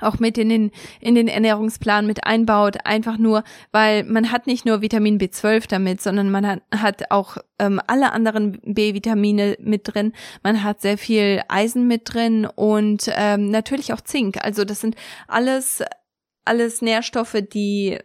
auch 0.00 0.18
mit 0.18 0.38
in 0.38 0.48
den, 0.48 0.70
in 1.00 1.14
den 1.14 1.28
Ernährungsplan 1.28 2.06
mit 2.06 2.24
einbaut, 2.24 2.78
einfach 2.84 3.18
nur, 3.18 3.42
weil 3.72 4.04
man 4.04 4.30
hat 4.30 4.46
nicht 4.46 4.64
nur 4.64 4.82
Vitamin 4.82 5.18
B12 5.18 5.68
damit, 5.68 6.00
sondern 6.00 6.30
man 6.30 6.46
hat, 6.46 6.62
hat 6.74 7.10
auch 7.10 7.36
ähm, 7.58 7.80
alle 7.86 8.12
anderen 8.12 8.60
B-Vitamine 8.62 9.56
mit 9.60 9.92
drin, 9.92 10.12
man 10.42 10.62
hat 10.62 10.80
sehr 10.80 10.96
viel 10.98 11.42
Eisen 11.48 11.88
mit 11.88 12.12
drin 12.12 12.46
und 12.46 13.10
ähm, 13.14 13.50
natürlich 13.50 13.92
auch 13.92 14.00
Zink. 14.00 14.42
Also 14.44 14.64
das 14.64 14.80
sind 14.80 14.94
alles, 15.26 15.82
alles 16.44 16.82
Nährstoffe, 16.82 17.36
die 17.52 17.98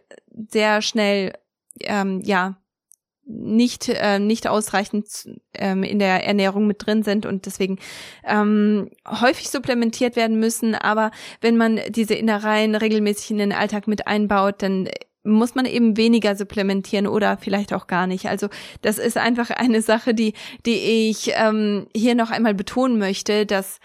sehr 0.48 0.82
schnell, 0.82 1.32
ähm, 1.80 2.20
ja, 2.24 2.56
nicht 3.26 3.88
äh, 3.88 4.18
nicht 4.20 4.46
ausreichend 4.46 5.06
ähm, 5.52 5.82
in 5.82 5.98
der 5.98 6.24
Ernährung 6.24 6.66
mit 6.66 6.86
drin 6.86 7.02
sind 7.02 7.26
und 7.26 7.46
deswegen 7.46 7.78
ähm, 8.24 8.90
häufig 9.06 9.50
supplementiert 9.50 10.14
werden 10.14 10.38
müssen. 10.38 10.74
Aber 10.74 11.10
wenn 11.40 11.56
man 11.56 11.80
diese 11.88 12.14
Innereien 12.14 12.74
regelmäßig 12.76 13.32
in 13.32 13.38
den 13.38 13.52
Alltag 13.52 13.88
mit 13.88 14.06
einbaut, 14.06 14.62
dann 14.62 14.88
muss 15.24 15.56
man 15.56 15.66
eben 15.66 15.96
weniger 15.96 16.36
supplementieren 16.36 17.08
oder 17.08 17.36
vielleicht 17.36 17.72
auch 17.74 17.88
gar 17.88 18.06
nicht. 18.06 18.26
Also 18.28 18.48
das 18.82 18.98
ist 18.98 19.18
einfach 19.18 19.50
eine 19.50 19.82
Sache, 19.82 20.14
die 20.14 20.34
die 20.64 21.08
ich 21.08 21.32
ähm, 21.34 21.88
hier 21.94 22.14
noch 22.14 22.30
einmal 22.30 22.54
betonen 22.54 22.98
möchte, 22.98 23.44
dass 23.44 23.80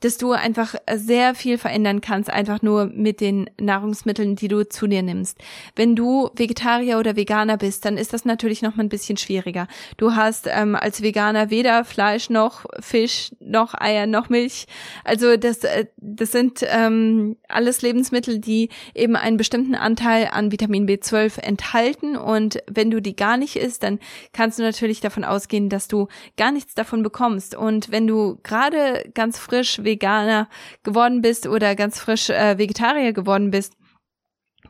dass 0.00 0.18
du 0.18 0.32
einfach 0.32 0.74
sehr 0.92 1.34
viel 1.34 1.58
verändern 1.58 2.00
kannst, 2.00 2.30
einfach 2.30 2.62
nur 2.62 2.86
mit 2.86 3.20
den 3.20 3.48
Nahrungsmitteln, 3.60 4.36
die 4.36 4.48
du 4.48 4.68
zu 4.68 4.86
dir 4.86 5.02
nimmst. 5.02 5.38
Wenn 5.76 5.94
du 5.94 6.30
Vegetarier 6.34 6.98
oder 6.98 7.16
Veganer 7.16 7.56
bist, 7.56 7.84
dann 7.84 7.96
ist 7.96 8.12
das 8.12 8.24
natürlich 8.24 8.62
noch 8.62 8.76
mal 8.76 8.82
ein 8.82 8.88
bisschen 8.88 9.16
schwieriger. 9.16 9.66
Du 9.96 10.14
hast 10.14 10.48
ähm, 10.50 10.74
als 10.74 11.02
Veganer 11.02 11.50
weder 11.50 11.84
Fleisch 11.84 12.30
noch 12.30 12.64
Fisch 12.80 13.32
noch 13.40 13.74
Eier 13.74 14.06
noch 14.06 14.28
Milch. 14.28 14.66
Also 15.04 15.36
das, 15.36 15.64
äh, 15.64 15.86
das 15.96 16.32
sind 16.32 16.64
ähm, 16.66 17.36
alles 17.48 17.82
Lebensmittel, 17.82 18.38
die 18.38 18.70
eben 18.94 19.16
einen 19.16 19.36
bestimmten 19.36 19.74
Anteil 19.74 20.28
an 20.32 20.52
Vitamin 20.52 20.86
B12 20.86 21.40
enthalten. 21.40 22.16
Und 22.16 22.62
wenn 22.70 22.90
du 22.90 23.00
die 23.00 23.16
gar 23.16 23.36
nicht 23.36 23.56
isst, 23.56 23.82
dann 23.82 23.98
kannst 24.32 24.58
du 24.58 24.62
natürlich 24.62 25.00
davon 25.00 25.24
ausgehen, 25.24 25.68
dass 25.68 25.88
du 25.88 26.08
gar 26.36 26.52
nichts 26.52 26.74
davon 26.74 27.02
bekommst. 27.02 27.54
Und 27.54 27.90
wenn 27.90 28.06
du 28.06 28.38
gerade 28.42 29.10
ganz 29.14 29.38
frisch 29.38 29.84
Veganer 29.90 30.48
geworden 30.82 31.20
bist 31.20 31.46
oder 31.46 31.74
ganz 31.74 31.98
frisch 31.98 32.30
äh, 32.30 32.58
Vegetarier 32.58 33.12
geworden 33.12 33.50
bist, 33.50 33.74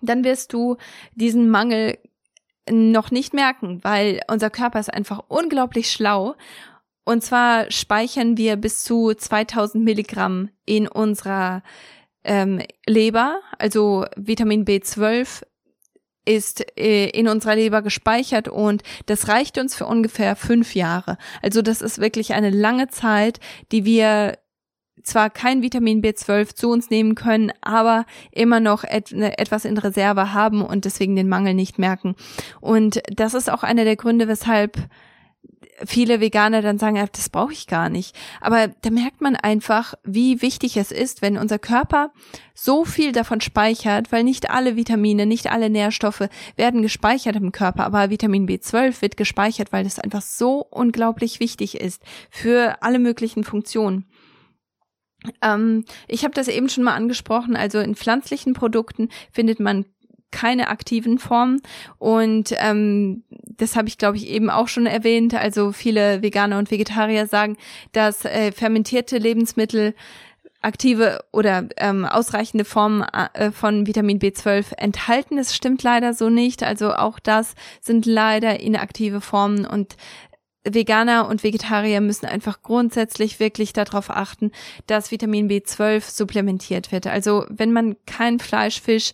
dann 0.01 0.25
wirst 0.25 0.53
du 0.53 0.77
diesen 1.15 1.51
Mangel 1.51 1.99
noch 2.71 3.11
nicht 3.11 3.35
merken, 3.35 3.81
weil 3.83 4.21
unser 4.29 4.51
Körper 4.51 4.81
ist 4.81 4.93
einfach 4.93 5.23
unglaublich 5.29 5.91
schlau. 5.91 6.37
Und 7.05 7.23
zwar 7.23 7.71
speichern 7.71 8.37
wir 8.37 8.57
bis 8.57 8.85
zu 8.85 9.13
2000 9.15 9.85
Milligramm 9.85 10.51
in 10.65 10.87
unserer 10.87 11.63
ähm, 12.23 12.63
Leber, 12.87 13.41
also 13.59 14.05
Vitamin 14.17 14.65
B12 14.65 15.43
ist 16.27 16.65
äh, 16.79 17.09
in 17.09 17.29
unserer 17.29 17.57
Leber 17.57 17.83
gespeichert 17.83 18.49
und 18.49 18.83
das 19.07 19.29
reicht 19.29 19.59
uns 19.59 19.75
für 19.75 19.87
ungefähr 19.87 20.37
fünf 20.37 20.75
Jahre. 20.75 21.17
Also 21.43 21.63
das 21.63 21.81
ist 21.81 21.99
wirklich 21.99 22.35
eine 22.35 22.51
lange 22.51 22.89
Zeit, 22.89 23.41
die 23.73 23.85
wir 23.85 24.39
zwar 25.03 25.31
kein 25.31 25.63
Vitamin 25.63 26.03
B12 26.03 26.55
zu 26.55 26.71
uns 26.71 26.91
nehmen 26.91 27.15
können, 27.15 27.53
aber 27.61 28.07
immer 28.33 28.61
noch 28.61 28.85
et 28.85 29.13
ne, 29.13 29.39
etwas 29.39 29.65
in 29.65 29.79
Reserve 29.79 30.33
haben 30.33 30.63
und 30.63 30.85
deswegen 30.85 31.17
den 31.17 31.29
Mangel 31.29 31.55
nicht 31.55 31.79
merken. 31.79 32.15
Und 32.61 33.03
das 33.11 33.35
ist 33.35 33.51
auch 33.51 33.63
einer 33.63 33.85
der 33.85 33.97
Gründe, 33.97 34.29
weshalb 34.29 34.89
viele 35.85 36.21
Veganer 36.21 36.63
dann 36.63 36.79
sagen, 36.79 36.97
das 37.13 37.29
brauche 37.29 37.53
ich 37.53 37.67
gar 37.67 37.89
nicht. 37.89 38.15
Aber 38.41 38.69
da 38.69 38.91
merkt 38.91 39.21
man 39.21 39.37
einfach, 39.37 39.95
wie 40.05 40.43
wichtig 40.43 40.77
es 40.77 40.93
ist, 40.93 41.23
wenn 41.23 41.39
unser 41.39 41.59
Körper 41.59 42.13
so 42.55 42.85
viel 42.85 43.13
davon 43.13 43.41
speichert, 43.41 44.13
weil 44.13 44.25
nicht 44.25 44.51
alle 44.51 44.77
Vitamine, 44.77 45.27
nicht 45.27 45.51
alle 45.51 45.71
Nährstoffe 45.71 46.29
werden 46.57 46.83
gespeichert 46.83 47.37
im 47.37 47.53
Körper, 47.53 47.85
aber 47.85 48.11
Vitamin 48.11 48.47
B12 48.47 49.01
wird 49.01 49.17
gespeichert, 49.17 49.73
weil 49.73 49.85
das 49.85 49.99
einfach 49.99 50.23
so 50.23 50.67
unglaublich 50.71 51.41
wichtig 51.41 51.81
ist 51.81 52.03
für 52.31 52.83
alle 52.83 52.99
möglichen 52.99 53.45
Funktionen. 53.45 54.07
Ähm, 55.43 55.85
ich 56.09 56.25
habe 56.25 56.35
das 56.35 56.49
eben 56.49 56.69
schon 56.69 56.85
mal 56.85 56.95
angesprochen, 56.95 57.57
also 57.57 57.79
in 57.79 57.95
pflanzlichen 57.95 58.55
Produkten 58.55 59.09
findet 59.33 59.61
man 59.61 59.85
keine 60.31 60.69
aktiven 60.69 61.19
Formen 61.19 61.61
und 61.99 62.55
ähm, 62.59 63.25
das 63.31 63.75
habe 63.75 63.89
ich 63.89 63.99
glaube 63.99 64.17
ich 64.17 64.29
eben 64.29 64.49
auch 64.49 64.69
schon 64.69 64.87
erwähnt. 64.87 65.35
Also 65.35 65.73
viele 65.73 66.23
Veganer 66.23 66.59
und 66.59 66.71
Vegetarier 66.71 67.27
sagen, 67.27 67.57
dass 67.93 68.25
äh, 68.25 68.53
fermentierte 68.53 69.19
Lebensmittel 69.19 69.95
aktive 70.63 71.25
oder 71.33 71.69
ähm, 71.79 72.05
ausreichende 72.05 72.65
Formen 72.65 73.03
äh, 73.03 73.51
von 73.51 73.87
Vitamin 73.87 74.19
B12 74.19 74.77
enthalten. 74.77 75.37
Das 75.37 75.55
stimmt 75.57 75.83
leider 75.83 76.13
so 76.13 76.29
nicht. 76.29 76.63
Also 76.63 76.93
auch 76.93 77.19
das 77.19 77.55
sind 77.81 78.07
leider 78.07 78.61
inaktive 78.61 79.21
Formen 79.21 79.67
und 79.67 79.97
Veganer 80.65 81.29
und 81.29 81.43
Vegetarier 81.43 82.01
müssen 82.01 82.27
einfach 82.27 82.63
grundsätzlich 82.63 83.41
wirklich 83.41 83.73
darauf 83.73 84.11
achten, 84.11 84.53
dass 84.87 85.11
Vitamin 85.11 85.49
B12 85.49 86.03
supplementiert 86.03 86.93
wird. 86.93 87.07
Also 87.07 87.47
wenn 87.49 87.73
man 87.73 87.97
kein 88.07 88.39
Fleisch, 88.39 88.81
Fisch, 88.81 89.13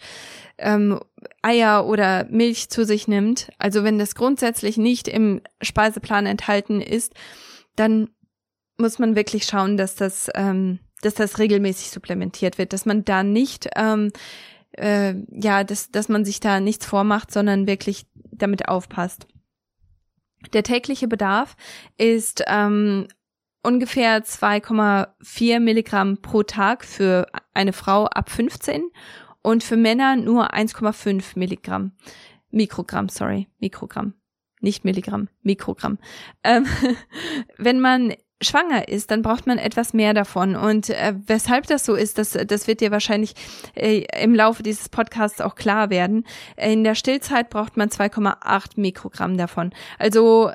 ähm, 0.58 1.00
Eier 1.42 1.86
oder 1.86 2.26
Milch 2.30 2.68
zu 2.68 2.84
sich 2.84 3.06
nimmt, 3.06 3.50
also 3.58 3.84
wenn 3.84 3.98
das 3.98 4.14
grundsätzlich 4.14 4.76
nicht 4.76 5.06
im 5.06 5.40
Speiseplan 5.62 6.26
enthalten 6.26 6.80
ist, 6.80 7.14
dann 7.76 8.08
muss 8.78 8.98
man 8.98 9.14
wirklich 9.14 9.44
schauen, 9.44 9.76
dass 9.76 9.94
das, 9.94 10.28
ähm, 10.34 10.80
dass 11.02 11.14
das 11.14 11.38
regelmäßig 11.38 11.90
supplementiert 11.90 12.58
wird, 12.58 12.72
dass 12.72 12.86
man 12.86 13.04
da 13.04 13.22
nicht, 13.22 13.68
ähm, 13.76 14.12
äh, 14.72 15.14
ja, 15.30 15.62
dass, 15.62 15.90
dass 15.90 16.08
man 16.08 16.24
sich 16.24 16.40
da 16.40 16.58
nichts 16.58 16.86
vormacht, 16.86 17.30
sondern 17.30 17.66
wirklich 17.66 18.06
damit 18.32 18.68
aufpasst. 18.68 19.26
Der 20.52 20.62
tägliche 20.62 21.08
Bedarf 21.08 21.56
ist 21.96 22.42
ähm, 22.46 23.08
ungefähr 23.62 24.24
2,4 24.24 25.60
Milligramm 25.60 26.18
pro 26.22 26.42
Tag 26.42 26.84
für 26.84 27.26
eine 27.52 27.72
Frau 27.72 28.06
ab 28.06 28.30
15 28.30 28.90
und 29.42 29.64
für 29.64 29.76
Männer 29.76 30.16
nur 30.16 30.54
1,5 30.54 31.38
Milligramm. 31.38 31.92
Mikrogramm, 32.50 33.08
sorry, 33.08 33.48
Mikrogramm. 33.58 34.14
Nicht 34.60 34.84
Milligramm, 34.84 35.28
Mikrogramm. 35.42 35.98
Ähm, 36.42 36.66
wenn 37.58 37.80
man 37.80 38.14
schwanger 38.42 38.88
ist, 38.88 39.10
dann 39.10 39.22
braucht 39.22 39.46
man 39.46 39.58
etwas 39.58 39.94
mehr 39.94 40.12
davon. 40.12 40.56
Und 40.56 40.90
äh, 40.90 41.14
weshalb 41.26 41.66
das 41.66 41.84
so 41.86 41.94
ist, 41.94 42.18
das, 42.18 42.32
das 42.32 42.66
wird 42.66 42.80
dir 42.80 42.90
wahrscheinlich 42.90 43.34
äh, 43.74 44.04
im 44.22 44.34
Laufe 44.34 44.62
dieses 44.62 44.88
Podcasts 44.88 45.40
auch 45.40 45.54
klar 45.54 45.90
werden. 45.90 46.26
In 46.56 46.84
der 46.84 46.94
Stillzeit 46.94 47.50
braucht 47.50 47.76
man 47.76 47.88
2,8 47.88 48.72
Mikrogramm 48.76 49.36
davon. 49.36 49.72
Also 49.98 50.50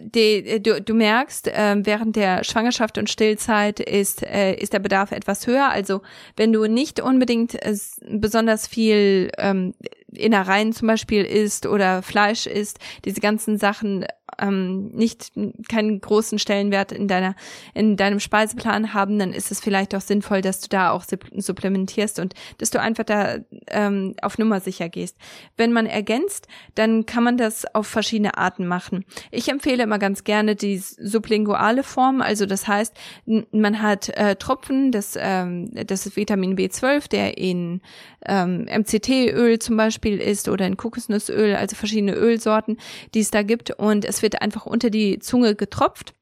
die, 0.00 0.62
du, 0.62 0.80
du 0.80 0.94
merkst, 0.94 1.48
äh, 1.48 1.76
während 1.80 2.16
der 2.16 2.44
Schwangerschaft 2.44 2.96
und 2.96 3.10
Stillzeit 3.10 3.78
ist, 3.78 4.22
äh, 4.22 4.54
ist 4.54 4.72
der 4.72 4.78
Bedarf 4.78 5.12
etwas 5.12 5.46
höher. 5.46 5.68
Also 5.68 6.00
wenn 6.36 6.52
du 6.52 6.66
nicht 6.66 7.00
unbedingt 7.00 7.54
äh, 7.62 7.76
besonders 8.08 8.66
viel 8.66 9.30
ähm, 9.36 9.74
Innereien 10.12 10.72
zum 10.72 10.88
Beispiel 10.88 11.24
isst 11.24 11.66
oder 11.66 12.02
Fleisch 12.02 12.46
isst, 12.46 12.78
diese 13.04 13.20
ganzen 13.20 13.58
Sachen 13.58 14.06
ähm, 14.40 14.88
nicht 14.88 15.32
keinen 15.68 16.00
großen 16.00 16.38
Stellenwert 16.38 16.92
in 16.92 17.08
deiner 17.08 17.34
in 17.74 17.96
deinem 17.96 18.20
Speiseplan 18.20 18.94
haben, 18.94 19.18
dann 19.18 19.32
ist 19.32 19.50
es 19.50 19.60
vielleicht 19.60 19.94
auch 19.94 20.00
sinnvoll, 20.00 20.40
dass 20.40 20.60
du 20.60 20.68
da 20.68 20.90
auch 20.90 21.04
supplementierst 21.36 22.18
und 22.18 22.34
dass 22.58 22.70
du 22.70 22.80
einfach 22.80 23.04
da 23.04 23.36
ähm, 23.68 24.14
auf 24.22 24.38
Nummer 24.38 24.60
sicher 24.60 24.88
gehst. 24.88 25.16
Wenn 25.56 25.72
man 25.72 25.86
ergänzt, 25.86 26.46
dann 26.74 27.06
kann 27.06 27.24
man 27.24 27.36
das 27.36 27.64
auf 27.74 27.86
verschiedene 27.86 28.36
Arten 28.38 28.66
machen. 28.66 29.04
Ich 29.30 29.48
empfehle 29.48 29.82
immer 29.82 29.98
ganz 29.98 30.24
gerne 30.24 30.56
die 30.56 30.78
sublinguale 30.78 31.82
Form, 31.82 32.20
also 32.20 32.46
das 32.46 32.66
heißt, 32.68 32.94
man 33.26 33.82
hat 33.82 34.08
äh, 34.10 34.36
Tropfen, 34.36 34.92
das 34.92 35.18
ähm, 35.18 35.70
das 35.72 36.06
ist 36.06 36.16
Vitamin 36.16 36.56
B12, 36.56 37.08
der 37.08 37.38
in 37.38 37.80
ähm, 38.26 38.66
MCT-Öl 38.66 39.58
zum 39.58 39.76
Beispiel 39.76 40.18
ist 40.18 40.48
oder 40.48 40.66
in 40.66 40.76
Kokosnussöl, 40.76 41.54
also 41.54 41.76
verschiedene 41.76 42.14
Ölsorten, 42.14 42.78
die 43.14 43.20
es 43.20 43.30
da 43.30 43.42
gibt 43.42 43.70
und 43.70 44.04
es 44.04 44.21
wird 44.22 44.40
einfach 44.40 44.66
unter 44.66 44.90
die 44.90 45.18
Zunge 45.18 45.54
getropft. 45.54 46.14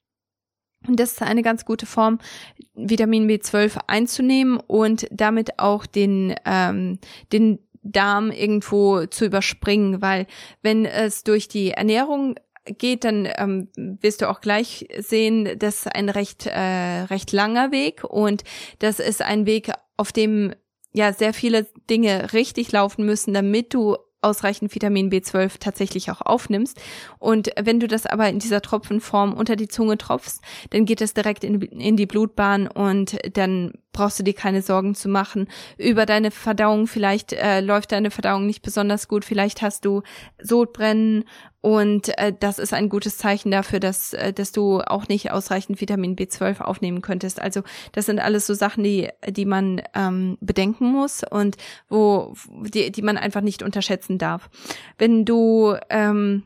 Und 0.86 0.98
das 0.98 1.12
ist 1.12 1.22
eine 1.22 1.42
ganz 1.42 1.64
gute 1.64 1.84
Form, 1.84 2.18
Vitamin 2.74 3.28
B12 3.28 3.78
einzunehmen 3.86 4.58
und 4.58 5.06
damit 5.10 5.58
auch 5.58 5.84
den, 5.84 6.34
ähm, 6.46 6.98
den 7.32 7.58
Darm 7.82 8.30
irgendwo 8.30 9.06
zu 9.06 9.24
überspringen, 9.26 10.02
weil 10.02 10.26
wenn 10.62 10.84
es 10.84 11.24
durch 11.24 11.48
die 11.48 11.70
Ernährung 11.72 12.36
geht, 12.66 13.04
dann 13.04 13.28
ähm, 13.36 13.68
wirst 13.74 14.20
du 14.20 14.28
auch 14.28 14.40
gleich 14.40 14.86
sehen, 14.98 15.58
das 15.58 15.86
ist 15.86 15.94
ein 15.94 16.08
recht 16.08 16.46
äh, 16.46 17.02
recht 17.04 17.32
langer 17.32 17.72
Weg 17.72 18.04
und 18.04 18.44
das 18.78 19.00
ist 19.00 19.22
ein 19.22 19.46
Weg, 19.46 19.72
auf 19.96 20.12
dem 20.12 20.54
ja 20.92 21.12
sehr 21.12 21.32
viele 21.32 21.66
Dinge 21.88 22.32
richtig 22.32 22.72
laufen 22.72 23.04
müssen, 23.04 23.32
damit 23.32 23.72
du 23.74 23.96
ausreichend 24.22 24.74
Vitamin 24.74 25.10
B12 25.10 25.58
tatsächlich 25.60 26.10
auch 26.10 26.20
aufnimmst. 26.20 26.80
Und 27.18 27.50
wenn 27.60 27.80
du 27.80 27.88
das 27.88 28.06
aber 28.06 28.28
in 28.28 28.38
dieser 28.38 28.62
Tropfenform 28.62 29.32
unter 29.32 29.56
die 29.56 29.68
Zunge 29.68 29.98
tropfst, 29.98 30.40
dann 30.70 30.84
geht 30.84 31.00
das 31.00 31.14
direkt 31.14 31.44
in, 31.44 31.60
in 31.62 31.96
die 31.96 32.06
Blutbahn 32.06 32.68
und 32.68 33.16
dann 33.36 33.72
brauchst 33.92 34.18
du 34.18 34.22
dir 34.22 34.34
keine 34.34 34.62
Sorgen 34.62 34.94
zu 34.94 35.08
machen 35.08 35.48
über 35.76 36.06
deine 36.06 36.30
Verdauung. 36.30 36.86
Vielleicht 36.86 37.32
äh, 37.32 37.60
läuft 37.60 37.92
deine 37.92 38.10
Verdauung 38.10 38.46
nicht 38.46 38.62
besonders 38.62 39.08
gut, 39.08 39.24
vielleicht 39.24 39.62
hast 39.62 39.84
du 39.84 40.02
Sodbrennen 40.40 41.24
und 41.62 42.16
äh, 42.18 42.32
das 42.38 42.58
ist 42.58 42.72
ein 42.72 42.88
gutes 42.88 43.18
Zeichen 43.18 43.50
dafür, 43.50 43.80
dass, 43.80 44.14
äh, 44.14 44.32
dass 44.32 44.52
du 44.52 44.80
auch 44.80 45.08
nicht 45.08 45.30
ausreichend 45.30 45.80
Vitamin 45.80 46.16
B12 46.16 46.62
aufnehmen 46.62 47.02
könntest. 47.02 47.40
Also 47.40 47.62
das 47.92 48.06
sind 48.06 48.18
alles 48.18 48.46
so 48.46 48.54
Sachen, 48.54 48.82
die, 48.82 49.08
die 49.28 49.44
man 49.44 49.82
ähm, 49.94 50.38
bedenken 50.40 50.86
muss 50.86 51.22
und 51.22 51.56
wo 51.88 52.34
die, 52.62 52.90
die 52.90 53.02
man 53.02 53.18
einfach 53.18 53.42
nicht 53.42 53.62
unterschätzen 53.62 54.16
darf. 54.16 54.48
Wenn 54.96 55.26
du 55.26 55.76
ähm, 55.90 56.44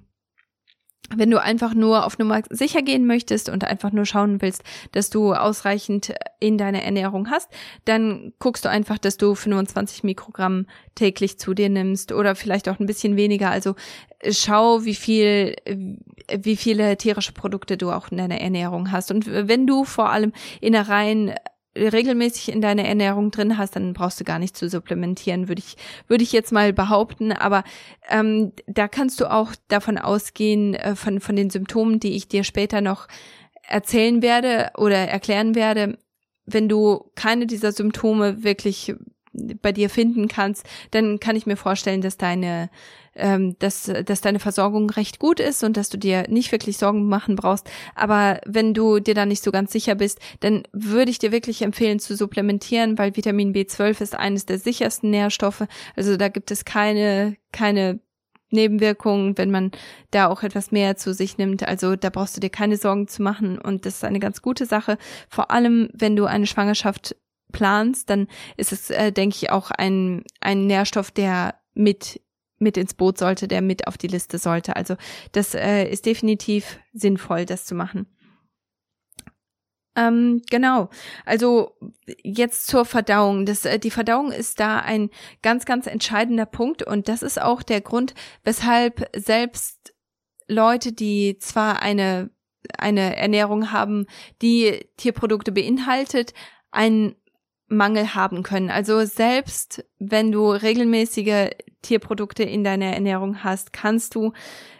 wenn 1.15 1.31
du 1.31 1.41
einfach 1.41 1.75
nur 1.75 2.07
auf 2.07 2.19
Nummer 2.19 2.43
sicher 2.51 2.83
gehen 2.83 3.07
möchtest 3.07 3.49
und 3.49 3.65
einfach 3.65 3.93
nur 3.93 4.07
schauen 4.07 4.41
willst, 4.41 4.63
dass 4.93 5.11
du 5.11 5.35
ausreichend 5.35 6.15
in 6.41 6.57
deiner 6.57 6.83
Ernährung 6.83 7.31
hast, 7.31 7.51
dann 7.85 8.33
guckst 8.39 8.65
du 8.65 8.71
einfach, 8.71 8.99
dass 8.99 9.17
du 9.17 9.35
25 9.35 10.03
Mikrogramm 10.03 10.67
täglich 10.95 11.39
zu 11.39 11.55
dir 11.55 11.69
nimmst 11.69 12.13
oder 12.13 12.35
vielleicht 12.35 12.69
auch 12.69 12.81
ein 12.81 12.87
bisschen 12.87 13.17
weniger. 13.17 13.51
Also 13.51 13.75
schau, 14.31 14.85
wie 14.85 14.95
viel, 14.95 15.57
wie 16.39 16.57
viele 16.57 16.97
tierische 16.97 17.33
Produkte 17.33 17.77
du 17.77 17.91
auch 17.91 18.11
in 18.11 18.17
deiner 18.17 18.41
Ernährung 18.41 18.91
hast. 18.91 19.11
Und 19.11 19.27
wenn 19.27 19.67
du 19.67 19.85
vor 19.85 20.11
allem 20.11 20.33
Innereien 20.61 21.35
regelmäßig 21.77 22.51
in 22.51 22.61
deiner 22.61 22.85
Ernährung 22.85 23.31
drin 23.31 23.59
hast, 23.59 23.77
dann 23.77 23.93
brauchst 23.93 24.21
du 24.21 24.25
gar 24.25 24.39
nicht 24.39 24.57
zu 24.57 24.69
supplementieren, 24.69 25.49
würde 25.49 25.61
ich, 25.61 25.77
würde 26.09 26.25
ich 26.25 26.33
jetzt 26.33 26.53
mal 26.53 26.73
behaupten. 26.73 27.33
Aber 27.33 27.65
ähm, 28.09 28.53
da 28.67 28.89
kannst 28.89 29.21
du 29.21 29.31
auch 29.31 29.53
davon 29.69 29.99
ausgehen, 29.99 30.75
äh, 30.75 30.95
von, 30.95 31.21
von 31.21 31.37
den 31.37 31.51
Symptomen, 31.51 32.01
die 32.01 32.17
ich 32.17 32.29
dir 32.29 32.45
später 32.45 32.81
noch 32.81 33.09
erzählen 33.67 34.23
werde 34.23 34.71
oder 34.77 34.97
erklären 34.97 35.55
werde, 35.55 35.99
wenn 36.47 36.69
du 36.69 37.11
keine 37.15 37.47
dieser 37.47 37.73
Symptome 37.73 38.45
wirklich 38.45 38.95
bei 39.63 39.73
dir 39.73 39.91
finden 39.91 40.29
kannst, 40.29 40.67
dann 40.93 41.21
kann 41.21 41.37
ich 41.37 41.47
mir 41.47 41.57
vorstellen, 41.57 42.01
dass 42.01 42.17
deine 42.17 42.71
ähm, 43.17 43.57
dass, 43.59 43.91
dass 44.05 44.21
deine 44.21 44.41
Versorgung 44.41 44.91
recht 44.91 45.19
gut 45.19 45.41
ist 45.41 45.63
und 45.63 45.77
dass 45.77 45.89
du 45.89 45.99
dir 45.99 46.27
nicht 46.29 46.51
wirklich 46.53 46.79
Sorgen 46.79 47.09
machen 47.09 47.37
brauchst. 47.37 47.71
Aber 47.95 48.41
wenn 48.45 48.75
du 48.75 48.99
dir 48.99 49.15
da 49.15 49.27
nicht 49.27 49.43
so 49.43 49.53
ganz 49.53 49.73
sicher 49.73 49.95
bist, 49.95 50.19
dann 50.41 50.65
würde 50.73 51.11
ich 51.11 51.19
dir 51.19 51.33
wirklich 51.33 51.63
empfehlen 51.63 52.01
zu 52.01 52.17
supplementieren, 52.17 52.99
weil 52.99 53.17
Vitamin 53.17 53.55
B12 53.55 54.01
ist 54.01 54.15
eines 54.17 54.47
der 54.47 54.59
sichersten 54.59 55.11
Nährstoffe. 55.11 55.65
Also 55.97 56.17
da 56.17 56.29
gibt 56.29 56.51
es 56.51 56.65
keine, 56.65 57.37
keine 57.53 58.01
Nebenwirkungen, 58.51 59.37
wenn 59.37 59.51
man 59.51 59.73
da 60.11 60.29
auch 60.29 60.43
etwas 60.43 60.71
mehr 60.71 60.97
zu 60.97 61.13
sich 61.13 61.39
nimmt. 61.39 61.67
Also 61.67 61.97
da 61.97 62.11
brauchst 62.11 62.37
du 62.37 62.41
dir 62.41 62.51
keine 62.51 62.77
Sorgen 62.77 63.09
zu 63.09 63.23
machen 63.23 63.59
und 63.59 63.85
das 63.85 63.97
ist 63.97 64.05
eine 64.05 64.21
ganz 64.21 64.43
gute 64.43 64.67
Sache. 64.67 64.97
Vor 65.29 65.51
allem, 65.51 65.89
wenn 65.93 66.17
du 66.17 66.25
eine 66.25 66.47
Schwangerschaft 66.47 67.17
planst, 67.55 68.11
dann 68.11 68.29
ist 68.59 68.73
es, 68.73 68.91
äh, 68.91 69.13
denke 69.13 69.37
ich, 69.41 69.51
auch 69.51 69.71
ein, 69.71 70.25
ein 70.41 70.67
Nährstoff, 70.67 71.11
der 71.11 71.55
mit 71.73 72.21
mit 72.59 72.77
ins 72.77 72.95
Boot 72.95 73.19
sollte, 73.19 73.49
der 73.49 73.63
mit 73.63 73.89
auf 73.89 73.99
die 73.99 74.07
Liste 74.07 74.39
sollte. 74.39 74.77
Also 74.77 74.97
das 75.33 75.55
äh, 75.55 75.85
ist 75.85 76.07
definitiv 76.07 76.79
sinnvoll, 76.93 77.45
das 77.45 77.65
zu 77.65 77.75
machen. 77.75 78.07
Ähm, 79.97 80.41
genau. 80.51 80.89
Also 81.27 81.77
jetzt 82.23 82.67
zur 82.69 82.85
Verdauung. 82.85 83.45
Das, 83.45 83.65
äh, 83.65 83.79
die 83.79 83.91
Verdauung 83.91 84.33
ist 84.33 84.61
da 84.61 84.79
ein 84.79 85.11
ganz, 85.43 85.67
ganz 85.67 85.87
entscheidender 85.87 86.47
Punkt 86.47 86.83
und 86.83 87.09
das 87.09 87.23
ist 87.23 87.41
auch 87.41 87.63
der 87.63 87.81
Grund, 87.81 88.15
weshalb 88.45 89.11
selbst 89.17 89.95
Leute, 90.49 90.93
die 90.93 91.39
zwar 91.39 91.83
eine 91.83 92.31
eine 92.79 93.17
Ernährung 93.17 93.73
haben, 93.73 94.07
die 94.43 94.87
Tierprodukte 94.97 95.53
beinhaltet, 95.53 96.33
einen 96.71 97.15
Mangel 97.69 98.15
haben 98.15 98.43
können. 98.43 98.71
Also 98.71 99.05
selbst 99.05 99.85
wenn 99.99 100.31
du 100.33 100.51
regelmäßige 100.51 101.51
Tierprodukte 101.83 102.43
in 102.43 102.65
deiner 102.65 102.95
Ernährung 102.95 103.43
hast, 103.43 103.73
kannst 103.73 104.15
du 104.15 104.33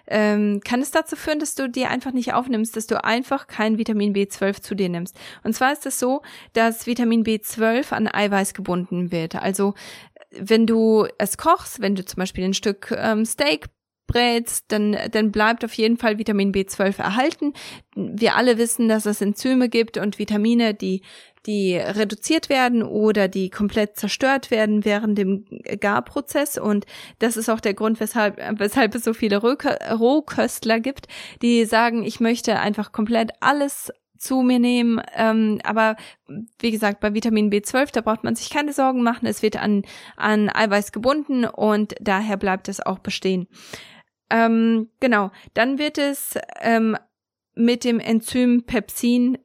ähm, 0.07 0.61
kann 0.63 0.83
es 0.83 0.91
dazu 0.91 1.17
führen, 1.17 1.39
dass 1.39 1.55
du 1.55 1.69
dir 1.69 1.89
einfach 1.91 2.13
nicht 2.13 2.35
aufnimmst, 2.35 2.77
dass 2.77 2.87
du 2.87 3.03
einfach 3.03 3.47
kein 3.47 3.79
Vitamin 3.79 4.15
B12 4.15 4.61
zu 4.61 4.75
dir 4.75 4.91
nimmst. 4.91 5.17
Und 5.45 5.55
zwar 5.55 5.73
ist 5.73 5.87
es 5.87 5.99
so, 5.99 6.21
dass 6.53 6.87
Vitamin 6.87 7.25
B12 7.25 7.93
an 7.93 8.09
Eiweiß 8.09 8.53
gebunden 8.53 9.13
wird. 9.13 9.37
Also 9.37 9.75
wenn 10.31 10.67
du 10.67 11.07
es 11.19 11.39
kochst, 11.39 11.81
wenn 11.81 11.95
du 11.95 12.05
zum 12.05 12.19
Beispiel 12.19 12.45
ein 12.45 12.55
Stück 12.55 12.95
ähm, 12.97 13.25
Steak 13.25 13.67
brätst, 14.07 14.67
dann, 14.69 14.97
dann 15.11 15.33
bleibt 15.33 15.65
auf 15.65 15.75
jeden 15.75 15.97
Fall 15.97 16.19
Vitamin 16.19 16.53
B12 16.53 16.99
erhalten. 16.99 17.53
Wir 17.95 18.37
alle 18.37 18.59
wissen, 18.59 18.89
dass 18.89 19.07
es 19.07 19.21
Enzyme 19.21 19.69
gibt 19.69 19.97
und 19.97 20.19
Vitamine, 20.19 20.75
die 20.75 21.03
die 21.47 21.77
reduziert 21.77 22.49
werden 22.49 22.83
oder 22.83 23.29
die 23.29 23.51
komplett 23.51 23.97
zerstört 23.97 24.51
werden 24.51 24.85
während 24.85 25.19
dem 25.19 25.45
Garprozess. 25.79 26.57
Und 26.57 26.87
das 27.19 27.37
ist 27.37 27.49
auch 27.51 27.61
der 27.61 27.75
Grund, 27.75 28.01
weshalb, 28.01 28.39
weshalb 28.59 28.95
es 28.95 29.05
so 29.05 29.13
viele 29.13 29.39
Rohköstler 29.39 30.81
gibt, 30.81 31.07
die 31.43 31.65
sagen, 31.67 32.05
ich 32.05 32.19
möchte 32.21 32.59
einfach 32.61 32.93
komplett 32.93 33.33
alles 33.41 33.93
zu 34.17 34.41
mir 34.41 34.59
nehmen. 34.59 35.03
Ähm, 35.15 35.61
aber 35.65 35.97
wie 36.59 36.71
gesagt, 36.71 37.01
bei 37.01 37.13
Vitamin 37.13 37.51
B12, 37.51 37.93
da 37.93 38.01
braucht 38.01 38.25
man 38.25 38.35
sich 38.35 38.49
keine 38.49 38.73
Sorgen 38.73 39.03
machen. 39.03 39.27
Es 39.27 39.43
wird 39.43 39.57
an, 39.57 39.83
an 40.17 40.49
Eiweiß 40.49 40.93
gebunden 40.93 41.45
und 41.45 41.95
daher 42.01 42.39
bleibt 42.39 42.69
es 42.69 42.81
auch 42.81 43.01
bestehen. 43.01 43.49
Ähm, 44.35 44.89
genau, 44.99 45.31
dann 45.55 45.79
wird 45.79 45.97
es 45.97 46.37
ähm, 46.61 46.97
mit 47.55 47.85
dem 47.85 48.01
Enzym 48.01 48.65
Pepsin 48.67 49.39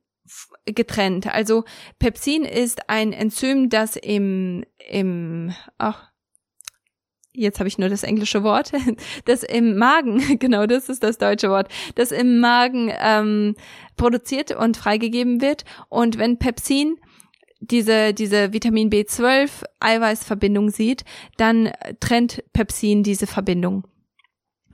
getrennt. 0.66 1.28
Also 1.28 1.64
Pepsin 2.00 2.44
ist 2.44 2.90
ein 2.90 3.14
Enzym, 3.14 3.70
das 3.70 3.96
im, 3.96 4.66
im, 4.90 5.54
ach, 5.78 6.10
jetzt 7.34 7.60
habe 7.60 7.68
ich 7.68 7.78
nur 7.78 7.90
das 7.90 8.02
englische 8.02 8.42
Wort, 8.42 8.72
das 9.26 9.44
im 9.44 9.78
Magen, 9.78 10.24
genau 10.40 10.66
das 10.66 10.90
ist 10.90 11.04
das 11.04 11.20
deutsche 11.20 11.52
Wort, 11.52 11.72
das 11.94 12.12
im 12.12 12.40
Magen 12.40 12.92
ähm, 13.00 13.56
produziert 13.96 14.56
und 14.56 14.76
freigegeben 14.76 15.40
wird. 15.40 15.66
Und 15.90 16.18
wenn 16.18 16.40
Pepsin 16.40 16.98
diese, 17.60 18.16
diese 18.16 18.54
Vitamin 18.54 18.90
B12 18.90 19.66
Eiweißverbindung 19.82 20.72
sieht, 20.72 21.04
dann 21.38 21.72
trennt 22.00 22.44
Pepsin 22.54 23.04
diese 23.04 23.28
Verbindung. 23.28 23.86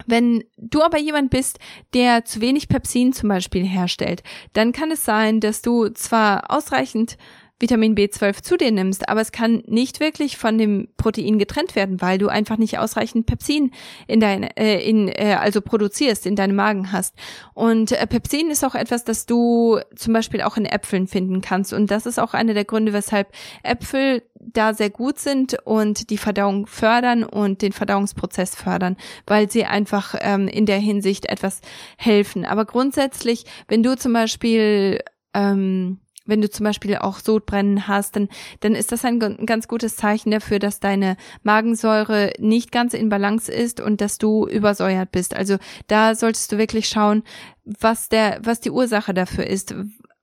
Wenn 0.05 0.43
du 0.57 0.81
aber 0.81 0.97
jemand 0.97 1.29
bist, 1.29 1.59
der 1.93 2.25
zu 2.25 2.41
wenig 2.41 2.67
Pepsin 2.67 3.13
zum 3.13 3.29
Beispiel 3.29 3.65
herstellt, 3.65 4.23
dann 4.53 4.71
kann 4.71 4.91
es 4.91 5.05
sein, 5.05 5.39
dass 5.39 5.61
du 5.61 5.89
zwar 5.89 6.51
ausreichend 6.51 7.17
Vitamin 7.59 7.95
B12 7.95 8.43
zu 8.43 8.57
dir 8.57 8.71
nimmst, 8.71 9.07
aber 9.07 9.21
es 9.21 9.31
kann 9.31 9.63
nicht 9.65 10.01
wirklich 10.01 10.37
von 10.37 10.57
dem 10.57 10.89
Protein 10.97 11.39
getrennt 11.39 11.75
werden, 11.75 12.01
weil 12.01 12.17
du 12.17 12.27
einfach 12.27 12.57
nicht 12.57 12.79
ausreichend 12.79 13.27
Pepsin 13.27 13.71
in 14.07 14.19
dein, 14.19 14.43
äh, 14.43 14.81
in, 14.81 15.07
äh, 15.07 15.37
also 15.39 15.61
produzierst, 15.61 16.25
in 16.25 16.35
deinem 16.35 16.57
Magen 16.57 16.91
hast. 16.91 17.15
Und 17.53 17.93
äh, 17.93 18.07
Pepsin 18.07 18.49
ist 18.51 18.65
auch 18.65 18.75
etwas, 18.75 19.05
das 19.05 19.25
du 19.25 19.79
zum 19.95 20.11
Beispiel 20.11 20.41
auch 20.41 20.57
in 20.57 20.65
Äpfeln 20.65 21.07
finden 21.07 21.39
kannst. 21.39 21.71
Und 21.71 21.91
das 21.91 22.05
ist 22.05 22.19
auch 22.19 22.33
einer 22.33 22.53
der 22.53 22.65
Gründe, 22.65 22.91
weshalb 22.91 23.31
Äpfel 23.63 24.23
da 24.33 24.73
sehr 24.73 24.89
gut 24.89 25.17
sind 25.17 25.57
und 25.63 26.09
die 26.09 26.17
Verdauung 26.17 26.67
fördern 26.67 27.23
und 27.23 27.61
den 27.61 27.71
Verdauungsprozess 27.71 28.55
fördern, 28.55 28.97
weil 29.25 29.49
sie 29.49 29.65
einfach 29.65 30.15
ähm, 30.19 30.49
in 30.49 30.65
der 30.65 30.79
Hinsicht 30.79 31.27
etwas 31.27 31.61
helfen. 31.97 32.45
Aber 32.45 32.65
grundsätzlich, 32.65 33.45
wenn 33.69 33.81
du 33.81 33.95
zum 33.95 34.11
Beispiel 34.11 34.99
ähm, 35.33 35.99
wenn 36.25 36.41
du 36.41 36.49
zum 36.49 36.63
Beispiel 36.63 36.97
auch 36.97 37.19
Sodbrennen 37.19 37.87
hast, 37.87 38.15
dann, 38.15 38.29
dann 38.59 38.75
ist 38.75 38.91
das 38.91 39.05
ein 39.05 39.19
ganz 39.19 39.67
gutes 39.67 39.95
Zeichen 39.95 40.31
dafür, 40.31 40.59
dass 40.59 40.79
deine 40.79 41.17
Magensäure 41.43 42.33
nicht 42.39 42.71
ganz 42.71 42.93
in 42.93 43.09
Balance 43.09 43.51
ist 43.51 43.79
und 43.79 44.01
dass 44.01 44.17
du 44.17 44.47
übersäuert 44.47 45.11
bist. 45.11 45.35
Also 45.35 45.57
da 45.87 46.15
solltest 46.15 46.51
du 46.51 46.57
wirklich 46.57 46.87
schauen, 46.87 47.23
was 47.63 48.09
der, 48.09 48.39
was 48.43 48.59
die 48.59 48.71
Ursache 48.71 49.13
dafür 49.13 49.47
ist. 49.47 49.75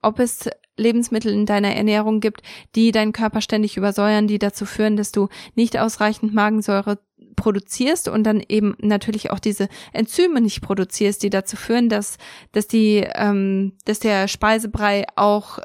Ob 0.03 0.19
es 0.19 0.49
Lebensmittel 0.77 1.33
in 1.33 1.47
deiner 1.47 1.75
Ernährung 1.75 2.21
gibt, 2.21 2.43
die 2.75 2.93
deinen 2.93 3.13
Körper 3.13 3.41
ständig 3.41 3.77
übersäuern, 3.77 4.27
die 4.27 4.39
dazu 4.39 4.67
führen, 4.67 4.97
dass 4.97 5.13
du 5.13 5.29
nicht 5.55 5.79
ausreichend 5.79 6.35
Magensäure 6.35 6.99
produzierst 7.37 8.09
und 8.09 8.25
dann 8.25 8.43
eben 8.47 8.77
natürlich 8.79 9.31
auch 9.31 9.39
diese 9.39 9.69
Enzyme 9.93 10.41
nicht 10.41 10.61
produzierst, 10.61 11.23
die 11.23 11.31
dazu 11.31 11.57
führen, 11.57 11.89
dass 11.89 12.19
dass 12.53 12.67
die 12.69 13.07
ähm, 13.15 13.73
dass 13.85 14.01
der 14.01 14.29
Speisebrei 14.29 15.05
auch 15.17 15.59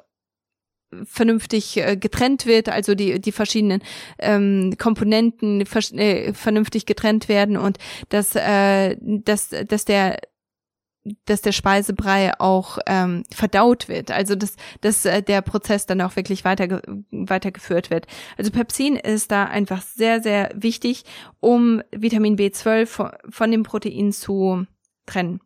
vernünftig 1.04 1.78
äh, 1.78 1.98
getrennt 1.98 2.46
wird, 2.46 2.70
also 2.70 2.96
die 2.96 3.20
die 3.20 3.32
verschiedenen 3.32 3.82
ähm, 4.20 4.76
Komponenten 4.78 5.62
äh, 5.62 6.34
vernünftig 6.34 6.86
getrennt 6.86 7.30
werden 7.30 7.58
und 7.58 7.78
dass 8.10 8.36
äh, 8.36 8.96
dass 9.02 9.50
dass 9.50 9.86
der 9.86 10.18
dass 11.26 11.42
der 11.42 11.52
Speisebrei 11.52 12.40
auch 12.40 12.80
ähm, 12.86 13.24
verdaut 13.34 13.88
wird, 13.88 14.12
also 14.12 14.36
dass, 14.36 14.56
dass 14.82 15.06
äh, 15.06 15.22
der 15.22 15.42
Prozess 15.42 15.86
dann 15.86 16.02
auch 16.02 16.16
wirklich 16.16 16.44
weiter, 16.44 16.82
weitergeführt 17.12 17.90
wird. 17.90 18.08
Also 18.38 18.52
Pepsin 18.52 18.96
ist 18.98 19.32
da 19.32 19.46
einfach 19.46 19.82
sehr, 19.82 20.22
sehr 20.22 20.52
wichtig, 20.54 21.04
um 21.40 21.82
Vitamin 21.92 22.36
B12 22.36 22.86
von, 22.86 23.12
von 23.30 23.52
dem 23.52 23.64
Protein 23.64 24.12
zu 24.12 24.66
trennen. 25.06 25.40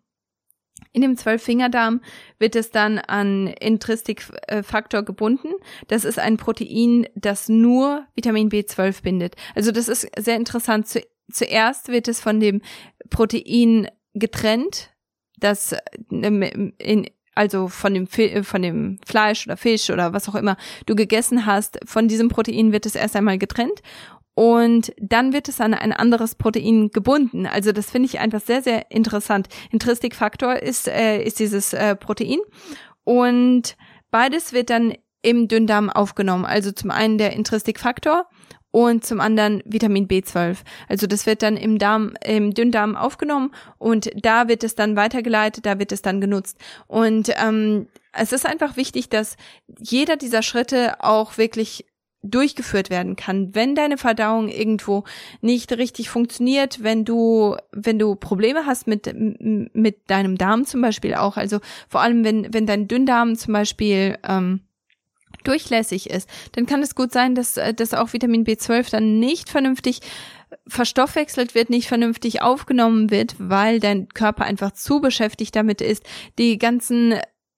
In 0.94 1.02
dem 1.02 1.16
Zwölffingerdarm 1.16 2.02
wird 2.38 2.56
es 2.56 2.72
dann 2.72 3.00
an 3.00 3.48
Intrinsikfaktor 3.48 5.04
gebunden. 5.04 5.54
Das 5.88 6.04
ist 6.04 6.20
ein 6.20 6.38
Protein, 6.38 7.08
das 7.16 7.48
nur 7.48 8.06
Vitamin 8.14 8.50
B12 8.50 9.02
bindet. 9.02 9.36
Also 9.56 9.72
das 9.72 9.88
ist 9.88 10.08
sehr 10.20 10.36
interessant. 10.36 10.88
Zuerst 11.32 11.88
wird 11.88 12.10
es 12.10 12.20
von 12.20 12.42
dem 12.42 12.62
Protein 13.10 13.88
getrennt, 14.14 14.90
das 15.38 15.74
ähm, 16.12 16.74
in, 16.78 17.08
also 17.36 17.70
von 17.70 17.94
dem, 17.94 18.08
von 18.08 18.62
dem 18.62 19.00
Fleisch 19.06 19.48
oder 19.48 19.56
Fisch 19.56 19.90
oder 19.90 20.12
was 20.12 20.28
auch 20.28 20.36
immer 20.36 20.58
du 20.86 20.96
gegessen 20.96 21.46
hast, 21.46 21.80
von 21.86 22.10
diesem 22.10 22.28
Protein 22.28 22.74
wird 22.74 22.86
es 22.86 22.96
erst 22.96 23.16
einmal 23.16 23.38
getrennt 23.38 23.82
und 24.34 24.94
dann 24.98 25.34
wird 25.34 25.50
es 25.50 25.60
an 25.60 25.74
ein 25.74 25.92
anderes 25.92 26.36
Protein 26.36 26.90
gebunden. 26.90 27.46
Also 27.46 27.72
das 27.72 27.92
finde 27.92 28.08
ich 28.08 28.20
einfach 28.20 28.42
sehr, 28.42 28.62
sehr 28.62 28.90
interessant. 28.90 29.48
Intristikfaktor 29.72 30.56
ist, 30.56 30.88
äh, 30.88 31.22
ist 31.24 31.40
dieses 31.40 31.74
äh, 31.74 31.96
Protein 31.96 32.40
und 33.04 33.76
beides 34.10 34.54
wird 34.54 34.70
dann 34.70 34.94
im 35.22 35.48
Dünndarm 35.48 35.90
aufgenommen. 35.90 36.46
Also 36.46 36.72
zum 36.72 36.92
einen 36.92 37.18
der 37.18 37.34
Intristikfaktor 37.34 38.28
und 38.72 39.06
zum 39.06 39.20
anderen 39.20 39.62
Vitamin 39.66 40.08
B12. 40.08 40.60
Also 40.88 41.06
das 41.06 41.26
wird 41.26 41.44
dann 41.44 41.58
im 41.58 41.78
Darm, 41.78 42.14
im 42.24 42.54
Dünndarm 42.54 42.96
aufgenommen 42.96 43.54
und 43.78 44.10
da 44.16 44.48
wird 44.48 44.64
es 44.64 44.76
dann 44.76 44.96
weitergeleitet, 44.96 45.66
da 45.66 45.78
wird 45.78 45.92
es 45.92 46.02
dann 46.02 46.22
genutzt. 46.22 46.58
Und 46.88 47.32
ähm, 47.38 47.88
es 48.14 48.32
ist 48.32 48.46
einfach 48.46 48.78
wichtig, 48.78 49.10
dass 49.10 49.36
jeder 49.80 50.16
dieser 50.16 50.42
Schritte 50.42 51.04
auch 51.04 51.38
wirklich 51.38 51.86
durchgeführt 52.24 52.90
werden 52.90 53.16
kann. 53.16 53.56
Wenn 53.56 53.76
deine 53.76 53.98
Verdauung 53.98 54.48
irgendwo 54.48 55.04
nicht 55.42 55.72
richtig 55.74 56.10
funktioniert, 56.10 56.84
wenn 56.84 57.04
du, 57.04 57.56
wenn 57.72 57.98
du 57.98 58.16
Probleme 58.16 58.66
hast 58.66 58.88
mit, 58.88 59.12
mit 59.14 60.10
deinem 60.10 60.38
Darm 60.38 60.66
zum 60.66 60.82
Beispiel 60.82 61.16
auch, 61.16 61.38
also 61.38 61.60
vor 61.90 62.02
allem 62.02 62.24
wenn, 62.24 62.54
wenn 62.54 62.68
dein 62.68 62.88
Dünndarm 62.88 63.36
zum 63.36 63.54
Beispiel 63.54 64.18
ähm, 64.28 64.62
durchlässig 65.44 66.10
ist, 66.10 66.30
dann 66.52 66.68
kann 66.68 66.84
es 66.84 66.94
gut 66.94 67.12
sein, 67.12 67.34
dass, 67.34 67.60
dass 67.76 67.94
auch 67.94 68.14
Vitamin 68.14 68.46
B12 68.46 68.92
dann 68.92 69.20
nicht 69.20 69.50
vernünftig 69.50 70.02
verstoffwechselt 70.68 71.56
wird, 71.56 71.70
nicht 71.70 71.88
vernünftig 71.88 72.42
aufgenommen 72.42 73.10
wird, 73.10 73.36
weil 73.40 73.80
dein 73.80 74.10
Körper 74.10 74.44
einfach 74.44 74.72
zu 74.72 75.02
beschäftigt 75.02 75.56
damit 75.56 75.82
ist, 75.82 76.04
die 76.38 76.58
ganzen 76.58 77.16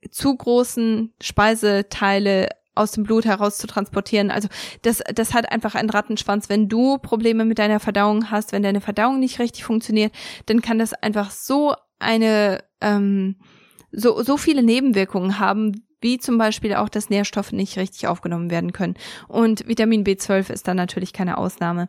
zu 0.09 0.35
großen 0.35 1.13
Speiseteile 1.21 2.49
aus 2.75 2.91
dem 2.91 3.03
Blut 3.03 3.25
heraus 3.25 3.57
zu 3.57 3.67
transportieren. 3.67 4.31
Also 4.31 4.47
das, 4.81 5.01
das 5.13 5.33
hat 5.33 5.51
einfach 5.51 5.75
einen 5.75 5.89
Rattenschwanz. 5.89 6.49
Wenn 6.49 6.69
du 6.69 6.97
Probleme 6.97 7.45
mit 7.45 7.59
deiner 7.59 7.79
Verdauung 7.79 8.31
hast, 8.31 8.51
wenn 8.51 8.63
deine 8.63 8.81
Verdauung 8.81 9.19
nicht 9.19 9.39
richtig 9.39 9.63
funktioniert, 9.63 10.13
dann 10.45 10.61
kann 10.61 10.79
das 10.79 10.93
einfach 10.93 11.31
so 11.31 11.75
eine 11.99 12.63
ähm, 12.81 13.35
so, 13.93 14.21
so 14.23 14.37
viele 14.37 14.63
Nebenwirkungen 14.63 15.39
haben, 15.39 15.83
wie 16.01 16.17
zum 16.17 16.37
Beispiel 16.37 16.73
auch, 16.75 16.89
dass 16.89 17.09
Nährstoffe 17.09 17.53
nicht 17.53 17.77
richtig 17.77 18.07
aufgenommen 18.07 18.51
werden 18.51 18.73
können. 18.73 18.95
Und 19.27 19.67
Vitamin 19.67 20.03
B12 20.03 20.51
ist 20.51 20.67
dann 20.67 20.75
natürlich 20.75 21.13
keine 21.13 21.37
Ausnahme. 21.37 21.87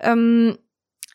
Ähm, 0.00 0.58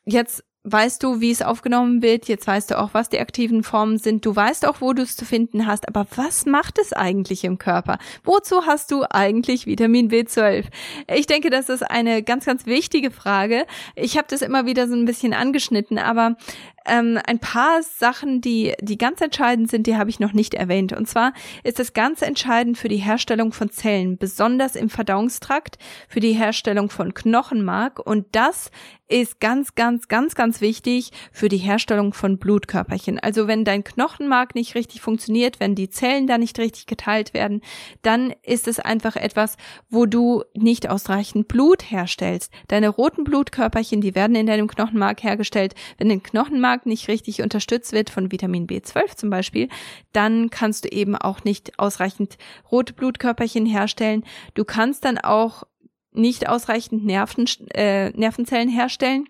jetzt 0.06 0.44
weißt 0.64 1.04
du, 1.04 1.20
wie 1.20 1.32
es 1.32 1.42
aufgenommen 1.42 2.02
wird, 2.02 2.28
jetzt 2.28 2.48
weißt 2.48 2.72
du 2.72 2.80
auch, 2.80 2.94
was 2.94 3.10
die 3.10 3.20
aktiven 3.20 3.64
Formen 3.64 3.98
sind, 3.98 4.26
du 4.26 4.36
weißt 4.36 4.66
auch, 4.66 4.80
wo 4.80 4.94
du 4.94 5.02
es 5.02 5.16
zu 5.16 5.26
finden 5.26 5.68
hast, 5.68 5.88
aber 5.88 6.08
was 6.16 6.46
macht 6.46 6.80
es 6.80 6.94
eigentlich 6.94 7.44
im 7.44 7.58
Körper? 7.58 7.98
Wozu 8.24 8.66
hast 8.66 8.92
du 8.92 9.04
eigentlich 9.10 9.66
Vitamin 9.66 10.10
B12? 10.10 10.66
Ich 11.14 11.28
denke, 11.28 11.50
das 11.50 11.70
ist 11.70 11.84
eine 11.84 12.24
ganz, 12.24 12.46
ganz 12.46 12.66
wichtige 12.66 13.12
Frage. 13.12 13.66
Ich 13.96 14.18
habe 14.18 14.28
das 14.30 14.42
immer 14.42 14.66
wieder 14.66 14.88
so 14.88 14.96
ein 14.96 15.06
bisschen 15.06 15.34
angeschnitten, 15.34 15.98
aber 15.98 16.38
ähm, 16.86 17.20
ein 17.26 17.40
paar 17.40 17.82
Sachen, 17.82 18.42
die, 18.42 18.74
die 18.82 18.98
ganz 18.98 19.22
entscheidend 19.22 19.70
sind, 19.70 19.88
die 19.88 19.96
habe 19.96 20.10
ich 20.10 20.20
noch 20.20 20.34
nicht 20.34 20.54
erwähnt. 20.54 20.94
Und 20.94 21.08
zwar 21.08 21.34
ist 21.64 21.80
es 21.80 21.94
ganz 21.94 22.22
entscheidend 22.22 22.78
für 22.78 22.90
die 22.90 22.98
Herstellung 22.98 23.54
von 23.54 23.70
Zellen, 23.70 24.18
besonders 24.18 24.76
im 24.76 24.90
Verdauungstrakt, 24.90 25.78
für 26.08 26.20
die 26.20 26.34
Herstellung 26.34 26.90
von 26.90 27.14
Knochenmark. 27.14 28.00
Und 28.00 28.28
das 28.32 28.72
ist 29.14 29.40
ganz, 29.40 29.76
ganz, 29.76 30.08
ganz, 30.08 30.34
ganz 30.34 30.60
wichtig 30.60 31.12
für 31.32 31.48
die 31.48 31.58
Herstellung 31.58 32.14
von 32.14 32.40
Blutkörperchen. 32.40 33.20
Also 33.20 33.48
wenn 33.48 33.64
dein 33.64 33.84
Knochenmark 33.84 34.56
nicht 34.56 34.74
richtig 34.74 35.02
funktioniert, 35.02 35.60
wenn 35.60 35.76
die 35.76 35.92
Zellen 35.92 36.26
da 36.26 36.40
nicht 36.40 36.58
richtig 36.58 36.88
geteilt 36.88 37.36
werden, 37.36 37.62
dann 38.02 38.34
ist 38.42 38.68
es 38.68 38.80
einfach 38.80 39.16
etwas, 39.16 39.58
wo 39.88 40.08
du 40.08 40.44
nicht 40.56 40.90
ausreichend 40.90 41.48
Blut 41.48 41.92
herstellst. 41.92 42.52
Deine 42.70 42.90
roten 42.90 43.24
Blutkörperchen, 43.24 44.02
die 44.02 44.16
werden 44.16 44.36
in 44.36 44.48
deinem 44.48 44.68
Knochenmark 44.68 45.22
hergestellt. 45.22 45.76
Wenn 46.00 46.10
dein 46.10 46.24
Knochenmark 46.24 46.73
Knochenmark 46.74 46.86
nicht 46.86 47.08
richtig 47.08 47.42
unterstützt 47.42 47.94
wird 47.94 48.10
von 48.10 48.32
Vitamin 48.32 48.68
B12 48.68 49.16
zum 49.16 49.30
Beispiel, 49.30 49.70
dann 50.12 50.50
kannst 50.50 50.86
du 50.86 50.90
eben 50.90 51.16
auch 51.16 51.44
nicht 51.44 51.80
ausreichend 51.80 52.38
rote 52.72 52.94
Blutkörperchen 52.94 53.66
herstellen. 53.66 54.24
Du 54.54 54.66
kannst 54.66 55.06
dann 55.06 55.18
auch 55.18 55.64
nicht 56.12 56.48
ausreichend 56.48 57.06
Nerven, 57.06 57.46
äh, 57.74 58.10
Nervenzellen 58.12 58.70
herstellen. 58.70 59.28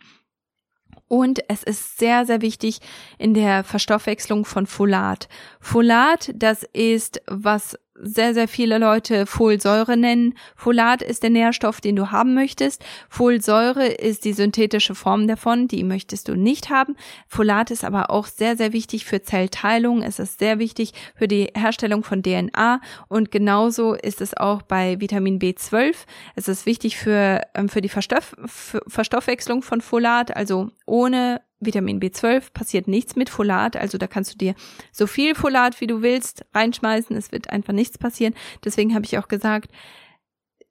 Und 1.07 1.41
es 1.47 1.63
ist 1.63 1.99
sehr, 1.99 2.25
sehr 2.25 2.41
wichtig 2.41 2.79
in 3.19 3.33
der 3.33 3.63
Verstoffwechslung 3.63 4.45
von 4.45 4.65
Folat. 4.65 5.27
Folat, 5.59 6.31
das 6.33 6.63
ist, 6.73 7.21
was 7.27 7.77
sehr, 8.03 8.33
sehr 8.33 8.47
viele 8.47 8.77
Leute 8.77 9.25
Folsäure 9.25 9.97
nennen. 9.97 10.35
Folat 10.55 11.01
ist 11.01 11.23
der 11.23 11.29
Nährstoff, 11.29 11.81
den 11.81 11.95
du 11.95 12.11
haben 12.11 12.33
möchtest. 12.33 12.83
Folsäure 13.09 13.87
ist 13.87 14.25
die 14.25 14.33
synthetische 14.33 14.95
Form 14.95 15.27
davon, 15.27 15.67
die 15.67 15.83
möchtest 15.83 16.27
du 16.27 16.35
nicht 16.35 16.69
haben. 16.69 16.95
Folat 17.27 17.71
ist 17.71 17.83
aber 17.83 18.09
auch 18.09 18.27
sehr, 18.27 18.57
sehr 18.57 18.73
wichtig 18.73 19.05
für 19.05 19.21
Zellteilung. 19.21 20.01
Es 20.01 20.19
ist 20.19 20.39
sehr 20.39 20.59
wichtig 20.59 20.93
für 21.15 21.27
die 21.27 21.49
Herstellung 21.55 22.03
von 22.03 22.21
DNA 22.21 22.81
und 23.07 23.31
genauso 23.31 23.93
ist 23.93 24.21
es 24.21 24.35
auch 24.35 24.61
bei 24.61 24.99
Vitamin 24.99 25.39
B12. 25.39 25.95
Es 26.35 26.47
ist 26.47 26.65
wichtig 26.65 26.97
für, 26.97 27.41
ähm, 27.53 27.69
für 27.69 27.81
die 27.81 27.89
Verstoff, 27.89 28.35
für 28.45 28.81
Verstoffwechslung 28.87 29.61
von 29.61 29.81
Folat, 29.81 30.35
also 30.35 30.69
ohne 30.85 31.41
Vitamin 31.65 31.99
B12 31.99 32.53
passiert 32.53 32.87
nichts 32.87 33.15
mit 33.15 33.29
Folat, 33.29 33.75
also 33.75 33.97
da 33.97 34.07
kannst 34.07 34.33
du 34.33 34.37
dir 34.37 34.55
so 34.91 35.07
viel 35.07 35.35
Folat 35.35 35.79
wie 35.81 35.87
du 35.87 36.01
willst 36.01 36.45
reinschmeißen, 36.53 37.15
es 37.15 37.31
wird 37.31 37.49
einfach 37.49 37.73
nichts 37.73 37.97
passieren. 37.97 38.33
Deswegen 38.63 38.93
habe 38.93 39.05
ich 39.05 39.17
auch 39.17 39.27
gesagt, 39.27 39.71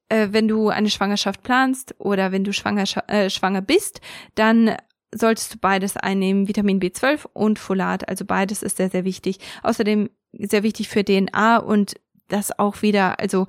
äh, 0.09 0.29
wenn 0.31 0.49
du 0.49 0.69
eine 0.69 0.91
Schwangerschaft 0.91 1.43
planst 1.43 1.95
oder 1.99 2.33
wenn 2.33 2.45
du 2.45 2.53
schwanger, 2.53 2.85
äh, 3.09 3.31
schwanger 3.31 3.63
bist, 3.63 4.01
dann 4.35 4.77
solltest 5.15 5.55
du 5.55 5.59
beides 5.59 5.97
einnehmen, 5.97 6.49
Vitamin 6.49 6.81
B12 6.81 7.27
und 7.33 7.59
Folat, 7.59 8.09
also 8.09 8.25
beides 8.25 8.63
ist 8.63 8.77
sehr, 8.77 8.91
sehr 8.91 9.05
wichtig. 9.05 9.39
Außerdem 9.63 10.11
sehr 10.33 10.63
wichtig 10.63 10.89
für 10.89 11.05
DNA 11.05 11.59
und 11.59 11.95
das 12.29 12.59
auch 12.59 12.83
wieder, 12.83 13.21
also 13.21 13.47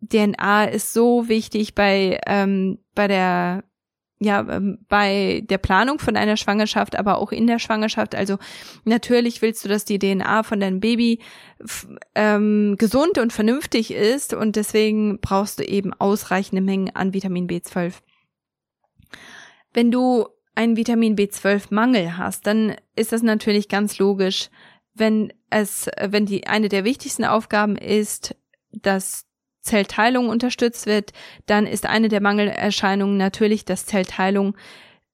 DNA 0.00 0.64
ist 0.64 0.92
so 0.92 1.28
wichtig 1.28 1.74
bei, 1.74 2.20
ähm, 2.26 2.78
bei 2.94 3.08
der 3.08 3.64
ja, 4.22 4.46
ähm, 4.48 4.78
bei 4.88 5.42
der 5.48 5.56
Planung 5.56 5.98
von 5.98 6.14
einer 6.14 6.36
Schwangerschaft, 6.36 6.94
aber 6.96 7.18
auch 7.18 7.32
in 7.32 7.46
der 7.46 7.58
Schwangerschaft. 7.58 8.14
Also 8.14 8.38
natürlich 8.84 9.40
willst 9.40 9.64
du, 9.64 9.68
dass 9.68 9.86
die 9.86 9.98
DNA 9.98 10.42
von 10.42 10.60
deinem 10.60 10.78
Baby 10.78 11.20
ähm, 12.14 12.76
gesund 12.78 13.16
und 13.16 13.32
vernünftig 13.32 13.92
ist 13.92 14.34
und 14.34 14.56
deswegen 14.56 15.20
brauchst 15.20 15.58
du 15.58 15.64
eben 15.64 15.94
ausreichende 15.94 16.60
Mengen 16.60 16.94
an 16.94 17.14
Vitamin 17.14 17.48
B12. 17.48 17.94
Wenn 19.72 19.90
du 19.90 20.26
einen 20.54 20.76
Vitamin 20.76 21.16
B12-Mangel 21.16 22.18
hast, 22.18 22.46
dann 22.46 22.76
ist 22.96 23.12
das 23.12 23.22
natürlich 23.22 23.68
ganz 23.68 23.98
logisch, 23.98 24.50
wenn 24.92 25.32
es, 25.48 25.88
wenn 25.98 26.26
die 26.26 26.46
eine 26.46 26.68
der 26.68 26.84
wichtigsten 26.84 27.24
Aufgaben 27.24 27.76
ist, 27.76 28.36
dass 28.70 29.29
Zellteilung 29.60 30.28
unterstützt 30.28 30.86
wird, 30.86 31.12
dann 31.46 31.66
ist 31.66 31.86
eine 31.86 32.08
der 32.08 32.20
Mangelerscheinungen 32.20 33.16
natürlich, 33.16 33.64
dass 33.64 33.86
Zellteilung 33.86 34.56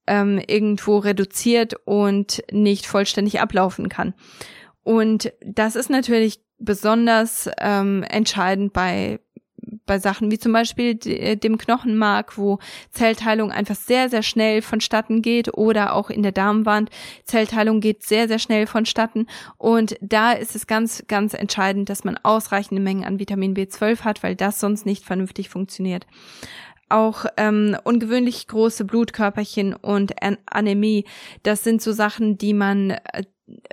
ähm, 0.07 0.41
irgendwo 0.47 0.99
reduziert 0.99 1.75
und 1.85 2.43
nicht 2.51 2.87
vollständig 2.87 3.41
ablaufen 3.41 3.89
kann. 3.89 4.15
Und 4.83 5.33
das 5.45 5.75
ist 5.75 5.91
natürlich 5.91 6.41
besonders 6.59 7.51
ähm, 7.59 8.05
entscheidend 8.05 8.73
bei 8.73 9.19
bei 9.85 9.99
Sachen 9.99 10.31
wie 10.31 10.39
zum 10.39 10.53
Beispiel 10.53 10.95
dem 10.95 11.59
Knochenmark, 11.59 12.39
wo 12.39 12.59
Zellteilung 12.91 13.51
einfach 13.51 13.75
sehr, 13.75 14.09
sehr 14.09 14.23
schnell 14.23 14.63
vonstatten 14.63 15.23
geht 15.23 15.55
oder 15.55 15.95
auch 15.95 16.11
in 16.11 16.23
der 16.23 16.33
Darmwand. 16.33 16.91
Zellteilung 17.25 17.81
geht 17.81 18.03
sehr, 18.03 18.29
sehr 18.29 18.39
schnell 18.39 18.67
vonstatten. 18.67 19.27
Und 19.59 19.97
da 20.01 20.33
ist 20.33 20.57
es 20.57 20.67
ganz, 20.67 21.05
ganz 21.09 21.35
entscheidend, 21.35 21.89
dass 21.89 22.05
man 22.05 22.19
ausreichende 22.23 22.83
Mengen 22.83 23.05
an 23.05 23.19
Vitamin 23.19 23.55
B12 23.55 24.01
hat, 24.01 24.23
weil 24.23 24.37
das 24.37 24.61
sonst 24.61 24.87
nicht 24.87 25.05
vernünftig 25.05 25.49
funktioniert 25.49 26.07
auch 26.89 27.27
ähm, 27.37 27.77
ungewöhnlich 27.83 28.47
große 28.47 28.85
Blutkörperchen 28.85 29.75
und 29.75 30.15
Anämie. 30.47 31.05
Das 31.43 31.65
sind 31.65 31.83
so 31.83 31.91
Sachen, 31.91 32.39
die 32.39 32.55
man, 32.55 32.97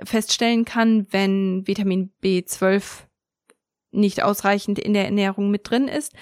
feststellen 0.04 0.64
kann, 0.64 1.06
wenn 1.10 1.66
Vitamin 1.66 2.10
B12 2.22 3.04
nicht 3.94 4.22
ausreichend 4.22 4.78
in 4.78 4.92
der 4.94 5.04
Ernährung 5.04 5.50
mit 5.50 5.68
drin 5.68 5.88
ist. 5.88 6.12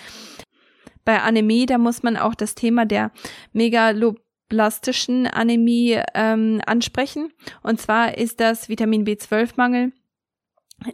Bei 1.04 1.20
Anämie, 1.20 1.66
da 1.66 1.78
muss 1.78 2.02
man 2.02 2.16
auch 2.16 2.34
das 2.34 2.54
Thema 2.54 2.86
der 2.86 3.10
megaloblastischen 3.52 5.26
Anämie 5.26 6.00
ähm, 6.14 6.60
ansprechen. 6.64 7.32
Und 7.62 7.80
zwar 7.80 8.16
ist 8.16 8.40
das 8.40 8.68
Vitamin 8.68 9.04
B12-Mangel, 9.04 9.92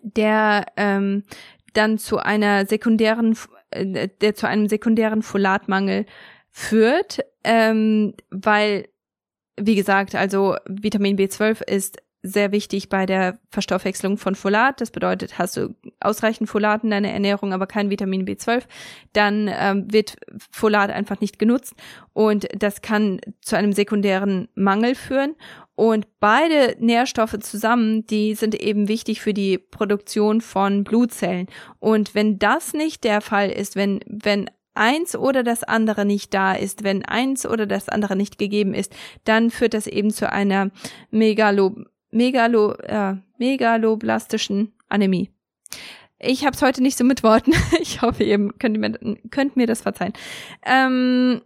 der 0.02 0.66
ähm, 0.76 1.24
dann 1.74 1.98
zu 1.98 2.18
einer 2.18 2.66
sekundären, 2.66 3.36
äh, 3.70 4.08
der 4.08 4.34
zu 4.34 4.48
einem 4.48 4.68
sekundären 4.68 5.22
Folatmangel 5.22 6.06
führt, 6.50 7.20
ähm, 7.44 8.14
weil, 8.30 8.88
wie 9.60 9.74
gesagt, 9.74 10.14
also 10.14 10.56
Vitamin 10.66 11.18
B12 11.18 11.62
ist 11.62 11.98
sehr 12.22 12.52
wichtig 12.52 12.88
bei 12.88 13.06
der 13.06 13.38
Verstoffwechslung 13.50 14.18
von 14.18 14.34
Folat. 14.34 14.80
Das 14.80 14.90
bedeutet, 14.90 15.38
hast 15.38 15.56
du 15.56 15.74
ausreichend 16.00 16.48
Folat 16.48 16.84
in 16.84 16.90
deiner 16.90 17.10
Ernährung, 17.10 17.52
aber 17.52 17.66
kein 17.66 17.90
Vitamin 17.90 18.26
B12, 18.26 18.64
dann 19.12 19.48
ähm, 19.52 19.92
wird 19.92 20.16
Folat 20.50 20.90
einfach 20.90 21.20
nicht 21.20 21.38
genutzt 21.38 21.74
und 22.12 22.48
das 22.56 22.82
kann 22.82 23.20
zu 23.40 23.56
einem 23.56 23.72
sekundären 23.72 24.48
Mangel 24.54 24.94
führen. 24.94 25.36
Und 25.76 26.08
beide 26.18 26.74
Nährstoffe 26.80 27.38
zusammen, 27.38 28.04
die 28.06 28.34
sind 28.34 28.56
eben 28.56 28.88
wichtig 28.88 29.20
für 29.20 29.32
die 29.32 29.58
Produktion 29.58 30.40
von 30.40 30.82
Blutzellen. 30.82 31.46
Und 31.78 32.16
wenn 32.16 32.40
das 32.40 32.72
nicht 32.72 33.04
der 33.04 33.20
Fall 33.20 33.48
ist, 33.48 33.76
wenn, 33.76 34.00
wenn 34.08 34.50
eins 34.74 35.14
oder 35.14 35.44
das 35.44 35.62
andere 35.62 36.04
nicht 36.04 36.34
da 36.34 36.52
ist, 36.54 36.82
wenn 36.82 37.04
eins 37.04 37.46
oder 37.46 37.66
das 37.66 37.88
andere 37.88 38.16
nicht 38.16 38.38
gegeben 38.38 38.74
ist, 38.74 38.92
dann 39.24 39.50
führt 39.50 39.74
das 39.74 39.86
eben 39.86 40.10
zu 40.10 40.32
einer 40.32 40.70
Megalo 41.10 41.76
Megalo, 42.10 42.72
äh, 42.74 43.16
megaloblastischen 43.38 44.72
Anämie. 44.88 45.30
Ich 46.18 46.44
habe 46.44 46.54
es 46.56 46.62
heute 46.62 46.82
nicht 46.82 46.98
so 46.98 47.04
mit 47.04 47.22
Worten. 47.22 47.52
Ich 47.80 48.02
hoffe, 48.02 48.24
ihr 48.24 48.48
könnt 48.58 48.78
mir, 48.78 48.98
könnt 49.30 49.56
mir 49.56 49.66
das 49.66 49.82
verzeihen. 49.82 50.12
Ähm, 50.66 51.42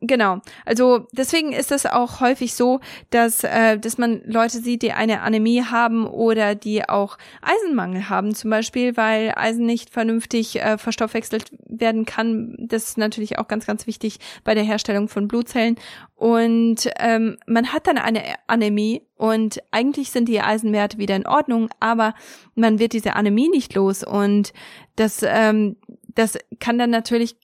Genau. 0.00 0.40
Also 0.64 1.06
deswegen 1.12 1.52
ist 1.52 1.72
es 1.72 1.86
auch 1.86 2.20
häufig 2.20 2.54
so, 2.54 2.80
dass, 3.10 3.44
äh, 3.44 3.78
dass 3.78 3.98
man 3.98 4.22
Leute 4.24 4.58
sieht, 4.58 4.82
die 4.82 4.92
eine 4.92 5.20
Anämie 5.22 5.62
haben 5.62 6.06
oder 6.06 6.54
die 6.54 6.88
auch 6.88 7.18
Eisenmangel 7.42 8.08
haben, 8.08 8.34
zum 8.34 8.50
Beispiel, 8.50 8.96
weil 8.96 9.32
Eisen 9.36 9.66
nicht 9.66 9.90
vernünftig 9.90 10.60
äh, 10.60 10.78
verstoffwechselt 10.78 11.52
werden 11.66 12.04
kann. 12.04 12.56
Das 12.58 12.84
ist 12.84 12.98
natürlich 12.98 13.38
auch 13.38 13.48
ganz, 13.48 13.66
ganz 13.66 13.86
wichtig 13.86 14.18
bei 14.44 14.54
der 14.54 14.64
Herstellung 14.64 15.08
von 15.08 15.28
Blutzellen. 15.28 15.76
Und 16.16 16.90
ähm, 16.98 17.38
man 17.46 17.72
hat 17.72 17.86
dann 17.86 17.98
eine 17.98 18.22
Anämie 18.46 19.02
und 19.16 19.62
eigentlich 19.70 20.10
sind 20.10 20.28
die 20.28 20.40
Eisenwerte 20.40 20.98
wieder 20.98 21.16
in 21.16 21.26
Ordnung, 21.26 21.70
aber 21.80 22.14
man 22.54 22.78
wird 22.78 22.92
diese 22.92 23.16
Anämie 23.16 23.48
nicht 23.48 23.74
los 23.74 24.04
und 24.04 24.52
das 24.96 25.22
ähm, 25.22 25.76
das 26.14 26.38
kann 26.58 26.78
dann 26.78 26.90
natürlich 26.90 27.36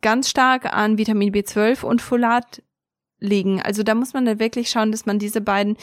ganz 0.00 0.28
stark 0.28 0.72
an 0.72 0.98
Vitamin 0.98 1.32
B12 1.32 1.84
und 1.84 2.02
Folat 2.02 2.62
liegen. 3.18 3.60
Also 3.60 3.82
da 3.82 3.94
muss 3.94 4.14
man 4.14 4.24
dann 4.24 4.40
wirklich 4.40 4.70
schauen, 4.70 4.90
dass 4.90 5.06
man 5.06 5.18
diese 5.18 5.40
beiden 5.40 5.76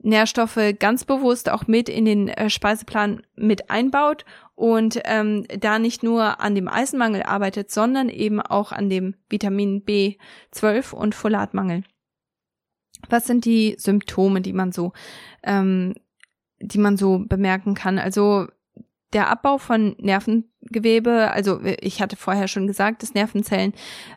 Nährstoffe 0.00 0.60
ganz 0.78 1.04
bewusst 1.04 1.50
auch 1.50 1.66
mit 1.66 1.88
in 1.88 2.04
den 2.04 2.28
äh, 2.28 2.50
Speiseplan 2.50 3.22
mit 3.34 3.68
einbaut 3.70 4.24
und 4.54 5.00
ähm, 5.04 5.44
da 5.58 5.78
nicht 5.78 6.02
nur 6.02 6.40
an 6.40 6.54
dem 6.54 6.68
Eisenmangel 6.68 7.22
arbeitet, 7.22 7.70
sondern 7.70 8.08
eben 8.08 8.40
auch 8.40 8.70
an 8.72 8.88
dem 8.88 9.14
Vitamin 9.28 9.84
B12 9.84 10.94
und 10.94 11.14
Folatmangel. 11.14 11.82
Was 13.08 13.26
sind 13.26 13.44
die 13.44 13.76
Symptome, 13.78 14.40
die 14.40 14.52
man 14.52 14.72
so, 14.72 14.92
ähm, 15.42 15.94
die 16.60 16.78
man 16.78 16.96
so 16.96 17.24
bemerken 17.26 17.74
kann? 17.74 17.98
Also 17.98 18.46
der 19.12 19.30
Abbau 19.30 19.58
von 19.58 19.96
Nervengewebe, 20.68 21.30
also 21.30 21.60
ich 21.80 22.00
hatte 22.00 22.16
vorher 22.16 22.48
schon 22.48 22.66
gesagt, 22.66 23.02
dass 23.02 23.14
Nervenzellen, 23.14 23.72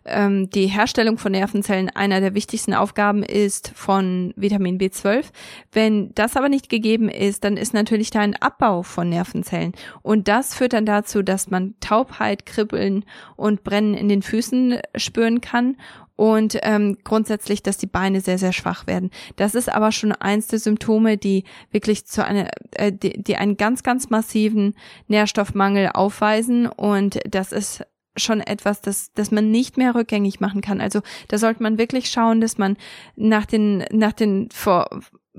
ähm, 0.06 0.50
die 0.50 0.68
Herstellung 0.68 1.18
von 1.18 1.32
Nervenzellen 1.32 1.90
einer 1.90 2.22
der 2.22 2.34
wichtigsten 2.34 2.74
Aufgaben 2.74 3.24
ist 3.24 3.72
von 3.76 4.34
Vitamin 4.36 4.78
B12. 4.78 5.26
Wenn 5.72 6.14
das 6.16 6.36
aber 6.36 6.50
nicht 6.50 6.70
gegeben 6.70 7.10
ist, 7.10 7.44
dann 7.44 7.58
ist 7.58 7.74
natürlich 7.74 8.12
da 8.12 8.20
ein 8.20 8.36
Abbau 8.36 8.84
von 8.84 9.10
Nervenzellen. 9.10 9.74
Und 10.02 10.28
das 10.28 10.54
führt 10.54 10.74
dann 10.74 10.86
dazu, 10.86 11.22
dass 11.22 11.50
man 11.50 11.76
Taubheit, 11.80 12.46
Kribbeln 12.46 13.06
und 13.36 13.64
Brennen 13.64 13.94
in 13.94 14.10
den 14.10 14.22
Füßen 14.22 14.80
spüren 14.96 15.42
kann 15.42 15.78
und 16.22 16.60
ähm, 16.62 17.00
grundsätzlich, 17.04 17.64
dass 17.64 17.80
die 17.80 17.88
Beine 17.88 18.22
sehr, 18.22 18.38
sehr 18.38 18.54
schwach 18.54 18.86
werden. 18.86 19.10
Das 19.38 19.56
ist 19.56 19.74
aber 19.74 19.92
schon 19.92 20.12
eins 20.12 20.46
der 20.46 20.60
Symptome, 20.60 21.18
die 21.18 21.46
wirklich 21.72 22.06
zu 22.06 22.24
einer, 22.24 22.48
äh, 22.74 22.92
die, 22.94 23.24
die 23.24 23.38
einen 23.38 23.58
ganz, 23.58 23.82
ganz 23.82 24.12
massiven 24.12 24.76
Nährstoffmangel 25.08 25.90
aufweisen 25.96 26.68
und 26.68 27.20
das 27.28 27.52
ist 27.52 27.88
schon 28.16 28.40
etwas, 28.40 28.82
das, 28.82 29.12
das 29.14 29.32
man 29.32 29.50
nicht 29.50 29.78
mehr 29.78 29.96
rückgängig 29.96 30.40
machen 30.40 30.62
kann. 30.62 30.80
Also 30.80 31.02
da 31.28 31.40
sollte 31.40 31.64
man 31.64 31.80
wirklich 31.80 32.12
schauen, 32.12 32.40
dass 32.40 32.60
man 32.60 32.78
nach 33.16 33.48
den, 33.48 33.84
nach 33.92 34.14
den 34.14 34.50
Vor 34.52 34.90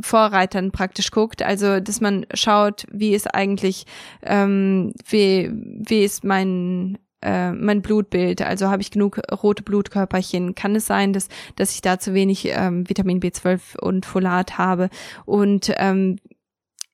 Vorreitern 0.00 0.72
praktisch 0.72 1.12
guckt, 1.12 1.42
also 1.42 1.78
dass 1.78 2.00
man 2.00 2.26
schaut, 2.34 2.86
wie 2.90 3.14
ist 3.14 3.32
eigentlich, 3.32 3.84
ähm, 4.22 4.94
wie, 5.08 5.48
wie 5.52 6.02
ist 6.02 6.24
mein 6.24 6.98
äh, 7.22 7.52
mein 7.52 7.82
Blutbild, 7.82 8.42
also 8.42 8.68
habe 8.68 8.82
ich 8.82 8.90
genug 8.90 9.20
rote 9.42 9.62
Blutkörperchen, 9.62 10.54
kann 10.54 10.74
es 10.76 10.86
sein, 10.86 11.12
dass, 11.12 11.28
dass 11.56 11.74
ich 11.74 11.82
da 11.82 11.98
zu 11.98 12.14
wenig 12.14 12.48
ähm, 12.48 12.88
Vitamin 12.88 13.20
B12 13.20 13.78
und 13.78 14.06
Folat 14.06 14.58
habe? 14.58 14.90
Und 15.24 15.72
ähm, 15.76 16.18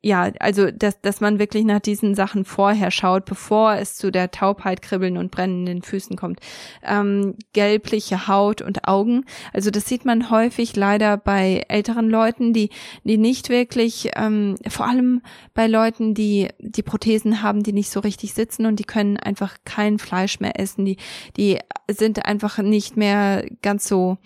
ja, 0.01 0.31
also 0.39 0.71
dass, 0.71 1.01
dass 1.01 1.21
man 1.21 1.41
wirklich 1.41 1.65
nach 1.65 1.81
diesen 1.81 2.15
Sachen 2.15 2.45
vorher 2.45 2.93
schaut, 2.93 3.25
bevor 3.25 3.75
es 3.75 3.97
zu 3.97 4.13
der 4.13 4.31
Taubheit, 4.31 4.81
Kribbeln 4.81 5.17
und 5.17 5.33
brennenden 5.33 5.83
Füßen 5.83 6.17
kommt. 6.17 6.39
Ähm, 6.85 7.35
gelbliche 7.53 8.29
Haut 8.29 8.63
und 8.63 8.87
Augen, 8.87 9.25
also 9.53 9.71
das 9.71 9.87
sieht 9.87 10.05
man 10.05 10.31
häufig 10.31 10.77
leider 10.77 11.17
bei 11.17 11.65
älteren 11.69 12.09
Leuten, 12.09 12.53
die 12.53 12.71
die 13.03 13.19
nicht 13.19 13.49
wirklich, 13.49 14.11
ähm, 14.15 14.55
vor 14.69 14.87
allem 14.87 15.21
bei 15.53 15.67
Leuten, 15.67 16.15
die 16.15 16.49
die 16.61 16.83
Prothesen 16.83 17.43
haben, 17.43 17.65
die 17.65 17.73
nicht 17.73 17.91
so 17.91 17.99
richtig 17.99 18.35
sitzen 18.35 18.67
und 18.67 18.77
die 18.77 18.85
können 18.85 19.17
einfach 19.17 19.57
kein 19.65 19.99
Fleisch 19.99 20.39
mehr 20.39 20.61
essen, 20.61 20.85
die 20.85 20.97
die 21.37 21.59
sind 21.91 22.25
einfach 22.25 22.59
nicht 22.59 22.97
mehr 22.97 23.45
ganz 23.63 23.89
so 23.89 24.19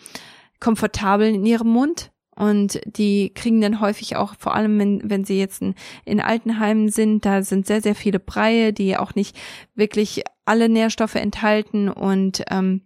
komfortabel 0.61 1.35
in 1.35 1.47
ihrem 1.47 1.69
Mund 1.69 2.13
und 2.35 2.81
die 2.87 3.33
kriegen 3.35 3.61
dann 3.61 3.81
häufig 3.81 4.17
auch, 4.17 4.35
vor 4.39 4.55
allem 4.55 4.79
wenn, 4.79 5.11
wenn 5.11 5.25
sie 5.25 5.39
jetzt 5.39 5.61
in, 5.61 5.75
in 6.05 6.21
Altenheimen 6.21 6.89
sind, 6.89 7.27
da 7.27 7.43
sind 7.43 7.67
sehr, 7.67 7.83
sehr 7.83 7.95
viele 7.95 8.19
Breie, 8.19 8.73
die 8.73 8.97
auch 8.97 9.15
nicht 9.15 9.37
wirklich 9.75 10.25
alle 10.45 10.69
Nährstoffe 10.69 11.17
enthalten 11.17 11.89
und 11.89 12.43
ähm, 12.51 12.83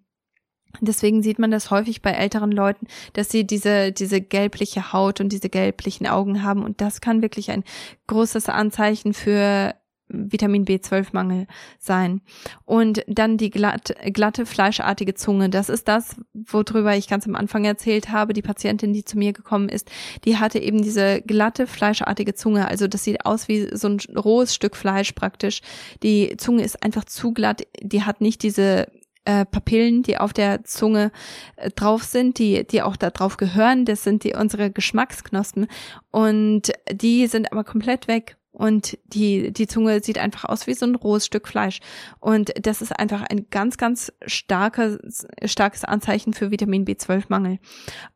Deswegen 0.83 1.23
sieht 1.23 1.39
man 1.39 1.51
das 1.51 1.71
häufig 1.71 2.03
bei 2.03 2.11
älteren 2.11 2.53
Leuten, 2.53 2.87
dass 3.15 3.31
sie 3.31 3.47
diese, 3.47 3.93
diese 3.93 4.21
gelbliche 4.21 4.93
Haut 4.93 5.21
und 5.23 5.33
diese 5.33 5.49
gelblichen 5.49 6.07
Augen 6.07 6.43
haben. 6.43 6.63
Und 6.63 6.83
das 6.83 7.01
kann 7.01 7.23
wirklich 7.23 7.51
ein 7.51 7.65
großes 8.09 8.51
Anzeichen 8.51 9.15
für 9.15 9.75
Vitamin 10.09 10.65
B12-Mangel 10.65 11.47
sein. 11.79 12.21
Und 12.65 13.05
dann 13.09 13.37
die 13.37 13.51
glatt, 13.51 13.95
glatte, 14.13 14.47
fleischartige 14.47 15.15
Zunge. 15.15 15.51
Das 15.51 15.69
ist 15.69 15.89
das, 15.89 16.17
worüber 16.33 16.97
ich 16.97 17.09
ganz 17.09 17.27
am 17.27 17.35
Anfang 17.35 17.65
erzählt 17.65 18.11
habe. 18.11 18.33
Die 18.33 18.43
Patientin, 18.43 18.93
die 18.93 19.05
zu 19.05 19.19
mir 19.19 19.33
gekommen 19.33 19.69
ist, 19.69 19.91
die 20.25 20.39
hatte 20.39 20.59
eben 20.59 20.83
diese 20.83 21.23
glatte, 21.23 21.67
fleischartige 21.67 22.35
Zunge. 22.35 22.69
Also 22.69 22.87
das 22.87 23.05
sieht 23.05 23.25
aus 23.27 23.49
wie 23.49 23.69
so 23.77 23.89
ein 23.89 23.99
rohes 24.17 24.55
Stück 24.55 24.77
Fleisch 24.77 25.13
praktisch. 25.13 25.61
Die 26.03 26.37
Zunge 26.37 26.63
ist 26.63 26.83
einfach 26.83 27.05
zu 27.05 27.33
glatt. 27.33 27.67
Die 27.81 28.03
hat 28.03 28.21
nicht 28.21 28.43
diese 28.43 28.87
äh, 29.27 29.45
Papillen, 29.45 30.03
die 30.03 30.19
auf 30.19 30.33
der 30.33 30.65
Zunge 30.65 31.11
äh, 31.57 31.71
drauf 31.71 32.05
sind, 32.05 32.39
die, 32.39 32.65
die 32.67 32.83
auch 32.83 32.97
da 32.97 33.11
drauf 33.11 33.37
gehören. 33.37 33.85
Das 33.85 34.05
sind 34.05 34.23
die 34.23 34.35
unsere 34.35 34.71
Geschmacksknospen. 34.71 35.67
Und 36.11 36.73
die 36.93 37.27
sind 37.27 37.51
aber 37.51 37.65
komplett 37.65 38.07
weg 38.09 38.37
und 38.57 38.97
die, 39.05 39.53
die 39.53 39.67
Zunge 39.67 40.03
sieht 40.03 40.17
einfach 40.17 40.47
aus 40.47 40.67
wie 40.67 40.73
so 40.73 40.87
ein 40.87 40.95
rohes 40.95 41.27
Stück 41.27 41.47
Fleisch. 41.47 41.81
Und 42.21 42.55
das 42.59 42.81
ist 42.81 42.99
einfach 42.99 43.23
ein 43.23 43.51
ganz, 43.51 43.77
ganz 43.77 44.11
starkes, 44.25 45.27
starkes 45.45 45.85
Anzeichen 45.85 46.33
für 46.33 46.51
Vitamin 46.51 46.87
B12-Mangel. 46.87 47.59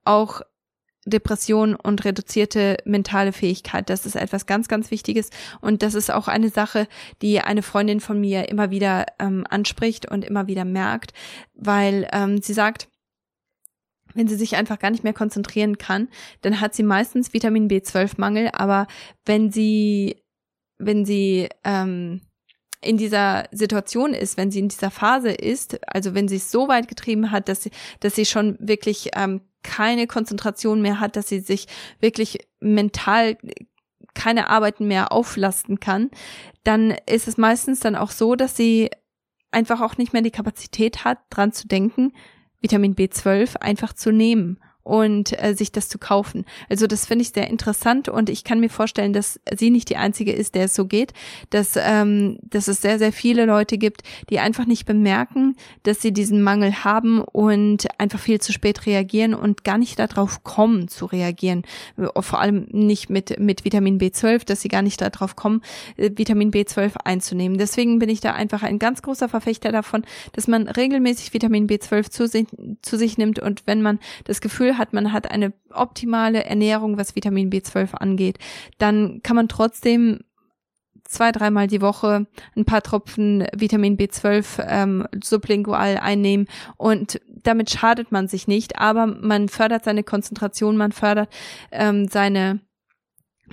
Auch 0.07 0.41
Depression 1.05 1.75
und 1.75 2.07
reduzierte 2.07 2.79
mentale 2.87 3.33
Fähigkeit. 3.33 3.91
Das 3.91 4.07
ist 4.07 4.17
etwas 4.17 4.47
ganz, 4.47 4.69
ganz 4.69 4.91
Wichtiges. 4.91 5.29
Und 5.61 5.83
das 5.83 5.93
ist 5.93 6.11
auch 6.11 6.27
eine 6.27 6.49
Sache, 6.49 6.89
die 7.21 7.41
eine 7.41 7.63
Freundin 7.63 8.01
von 8.01 8.19
mir 8.19 8.49
immer 8.49 8.71
wieder 8.71 9.05
ähm, 9.19 9.45
anspricht 9.51 10.11
und 10.11 10.25
immer 10.25 10.47
wieder 10.47 10.65
merkt, 10.65 11.13
weil 11.53 12.09
ähm, 12.13 12.41
sie 12.41 12.55
sagt, 12.55 12.89
wenn 14.15 14.27
sie 14.27 14.37
sich 14.37 14.57
einfach 14.57 14.79
gar 14.79 14.91
nicht 14.91 15.05
mehr 15.05 15.13
konzentrieren 15.13 15.77
kann, 15.77 16.09
dann 16.41 16.63
hat 16.63 16.75
sie 16.75 16.83
meistens 16.83 17.35
Vitamin 17.35 17.69
B12-Mangel, 17.69 18.51
aber 18.55 18.87
wenn 19.27 19.53
sie 19.53 20.17
wenn 20.81 21.05
sie 21.05 21.49
ähm, 21.65 22.21
in 22.81 22.97
dieser 22.97 23.45
Situation 23.53 24.15
ist, 24.15 24.37
wenn 24.37 24.51
sie 24.51 24.61
in 24.61 24.69
dieser 24.69 24.91
Phase 24.91 25.31
ist, 25.31 25.79
also 25.87 26.15
wenn 26.15 26.29
sie 26.29 26.37
es 26.37 26.51
so 26.51 26.69
weit 26.69 26.89
getrieben 26.89 27.31
hat, 27.31 27.49
dass 27.49 27.63
sie, 27.63 27.71
dass 28.01 28.15
sie 28.15 28.25
schon 28.25 28.57
wirklich 28.59 29.11
ähm, 29.15 29.43
keine 29.63 30.07
Konzentration 30.07 30.81
mehr 30.81 31.01
hat, 31.01 31.17
dass 31.17 31.29
sie 31.29 31.41
sich 31.41 31.67
wirklich 32.01 32.39
mental 32.61 33.37
keine 34.15 34.49
Arbeiten 34.49 34.89
mehr 34.89 35.13
auflasten 35.13 35.79
kann, 35.79 36.11
dann 36.65 36.95
ist 37.07 37.29
es 37.29 37.37
meistens 37.37 37.81
dann 37.81 37.97
auch 37.97 38.11
so, 38.11 38.35
dass 38.35 38.57
sie 38.57 38.91
einfach 39.51 39.81
auch 39.81 39.99
nicht 39.99 40.13
mehr 40.13 40.23
die 40.23 40.31
Kapazität 40.31 41.05
hat, 41.05 41.19
dran 41.29 41.53
zu 41.53 41.69
denken, 41.69 42.13
Vitamin 42.61 42.95
B12 42.95 43.57
einfach 43.57 43.93
zu 43.93 44.11
nehmen 44.11 44.59
und 44.83 45.41
äh, 45.43 45.55
sich 45.55 45.73
das 45.73 45.89
zu 45.89 45.99
kaufen. 45.99 46.45
Also 46.69 46.87
das 46.87 47.07
finde 47.07 47.23
ich 47.23 47.31
sehr 47.31 47.49
interessant 47.49 48.09
und 48.09 48.31
ich 48.31 48.45
kann 48.45 48.61
mir 48.61 48.71
vorstellen, 48.71 49.13
dass 49.13 49.41
sie 49.57 49.71
nicht 49.71 49.91
die 49.91 49.97
einzige 49.97 50.33
ist, 50.33 50.55
der 50.55 50.65
es 50.65 50.75
so 50.75 50.87
geht, 50.87 51.13
dass, 51.51 51.77
ähm, 51.77 52.39
dass 52.43 52.69
es 52.69 52.81
sehr, 52.81 52.99
sehr 52.99 53.13
viele 53.13 53.45
Leute 53.45 53.79
gibt, 53.79 54.03
die 54.31 54.39
einfach 54.39 54.67
nicht 54.67 54.87
bemerken, 54.87 55.57
dass 55.83 56.01
sie 56.01 56.13
diesen 56.13 56.43
Mangel 56.43 56.85
haben 56.85 57.21
und 57.21 57.87
einfach 57.99 58.19
viel 58.19 58.41
zu 58.41 58.53
spät 58.53 58.87
reagieren 58.87 59.35
und 59.35 59.65
gar 59.65 59.79
nicht 59.79 59.99
darauf 59.99 60.45
kommen 60.45 60.89
zu 60.89 61.07
reagieren. 61.07 61.63
Vor 62.19 62.41
allem 62.41 62.67
nicht 62.71 63.11
mit, 63.11 63.39
mit 63.39 63.65
Vitamin 63.65 63.99
B12, 63.99 64.47
dass 64.47 64.63
sie 64.63 64.69
gar 64.69 64.83
nicht 64.83 65.01
darauf 65.01 65.37
kommen, 65.37 65.63
äh, 65.97 66.11
Vitamin 66.15 66.51
B12 66.51 66.97
einzunehmen. 67.05 67.59
Deswegen 67.59 67.99
bin 67.99 68.09
ich 68.09 68.21
da 68.21 68.33
einfach 68.33 68.63
ein 68.63 68.79
ganz 68.79 69.03
großer 69.03 69.29
Verfechter 69.29 69.73
davon, 69.73 70.05
dass 70.33 70.49
man 70.49 70.69
regelmäßig 70.69 71.35
Vitamin 71.35 71.69
B12 71.69 72.11
zu 72.11 72.27
sich, 72.27 72.47
zu 72.83 72.97
sich 72.97 73.19
nimmt 73.19 73.39
und 73.39 73.63
wenn 73.67 73.83
man 73.83 73.99
das 74.25 74.41
Gefühl 74.41 74.70
Hat, 74.79 74.93
man 74.93 75.13
hat 75.13 75.31
eine 75.31 75.53
optimale 75.73 76.45
Ernährung, 76.45 76.97
was 76.97 77.17
Vitamin 77.17 77.51
B12 77.51 77.95
angeht, 77.95 78.39
dann 78.79 79.23
kann 79.23 79.37
man 79.37 79.49
trotzdem 79.49 80.21
zwei, 81.05 81.33
dreimal 81.33 81.67
die 81.67 81.81
Woche 81.81 82.27
ein 82.57 82.65
paar 82.65 82.83
Tropfen 82.83 83.47
Vitamin 83.55 83.97
B12 83.97 84.65
ähm, 84.67 85.07
sublingual 85.23 85.99
einnehmen 85.99 86.47
und 86.77 87.21
damit 87.27 87.71
schadet 87.71 88.13
man 88.13 88.29
sich 88.29 88.47
nicht, 88.47 88.79
aber 88.79 89.07
man 89.07 89.49
fördert 89.49 89.85
seine 89.85 90.05
Konzentration, 90.05 90.77
man 90.77 90.93
fördert 90.93 91.29
ähm, 91.73 92.07
seine 92.09 92.61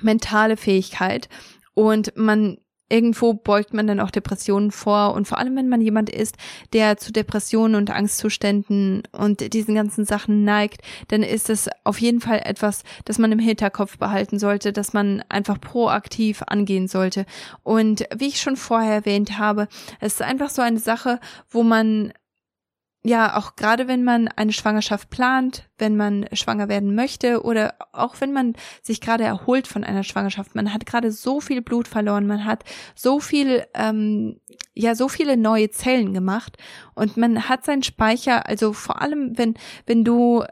mentale 0.01 0.55
Fähigkeit 0.55 1.29
und 1.73 2.15
man 2.15 2.57
irgendwo 2.89 3.33
beugt 3.33 3.73
man 3.73 3.87
dann 3.87 3.99
auch 3.99 4.11
Depressionen 4.11 4.71
vor 4.71 5.13
und 5.13 5.27
vor 5.27 5.37
allem, 5.37 5.55
wenn 5.55 5.69
man 5.69 5.81
jemand 5.81 6.09
ist, 6.09 6.35
der 6.73 6.97
zu 6.97 7.11
Depressionen 7.11 7.75
und 7.75 7.89
Angstzuständen 7.89 9.03
und 9.11 9.53
diesen 9.53 9.75
ganzen 9.75 10.05
Sachen 10.05 10.43
neigt, 10.43 10.81
dann 11.09 11.23
ist 11.23 11.49
es 11.49 11.69
auf 11.83 11.99
jeden 11.99 12.21
Fall 12.21 12.41
etwas, 12.45 12.83
das 13.05 13.17
man 13.17 13.31
im 13.31 13.39
Hinterkopf 13.39 13.97
behalten 13.97 14.39
sollte, 14.39 14.71
dass 14.71 14.93
man 14.93 15.23
einfach 15.29 15.59
proaktiv 15.59 16.43
angehen 16.47 16.87
sollte. 16.87 17.25
Und 17.63 18.05
wie 18.15 18.27
ich 18.27 18.41
schon 18.41 18.55
vorher 18.55 18.93
erwähnt 18.93 19.37
habe, 19.37 19.67
es 19.99 20.13
ist 20.13 20.21
einfach 20.21 20.49
so 20.49 20.61
eine 20.61 20.79
Sache, 20.79 21.19
wo 21.49 21.63
man 21.63 22.13
ja, 23.03 23.37
auch 23.37 23.55
gerade 23.55 23.87
wenn 23.87 24.03
man 24.03 24.27
eine 24.27 24.51
Schwangerschaft 24.51 25.09
plant, 25.09 25.69
wenn 25.77 25.95
man 25.95 26.25
schwanger 26.33 26.67
werden 26.67 26.95
möchte 26.95 27.43
oder 27.43 27.75
auch 27.93 28.19
wenn 28.19 28.33
man 28.33 28.53
sich 28.81 28.99
gerade 28.99 29.23
erholt 29.23 29.67
von 29.67 29.83
einer 29.83 30.03
Schwangerschaft, 30.03 30.55
man 30.55 30.73
hat 30.73 30.85
gerade 30.85 31.11
so 31.11 31.39
viel 31.39 31.61
Blut 31.61 31.87
verloren, 31.87 32.27
man 32.27 32.43
hat 32.43 32.63
so 32.95 33.19
viel, 33.19 33.65
ähm, 33.75 34.41
ja, 34.73 34.95
so 34.95 35.07
viele 35.07 35.37
neue 35.37 35.69
Zellen 35.69 36.13
gemacht 36.13 36.57
und 36.95 37.17
man 37.17 37.47
hat 37.47 37.65
seinen 37.65 37.83
Speicher, 37.83 38.47
also 38.47 38.73
vor 38.73 39.01
allem, 39.01 39.37
wenn, 39.37 39.53
wenn 39.85 40.03
du 40.03 40.43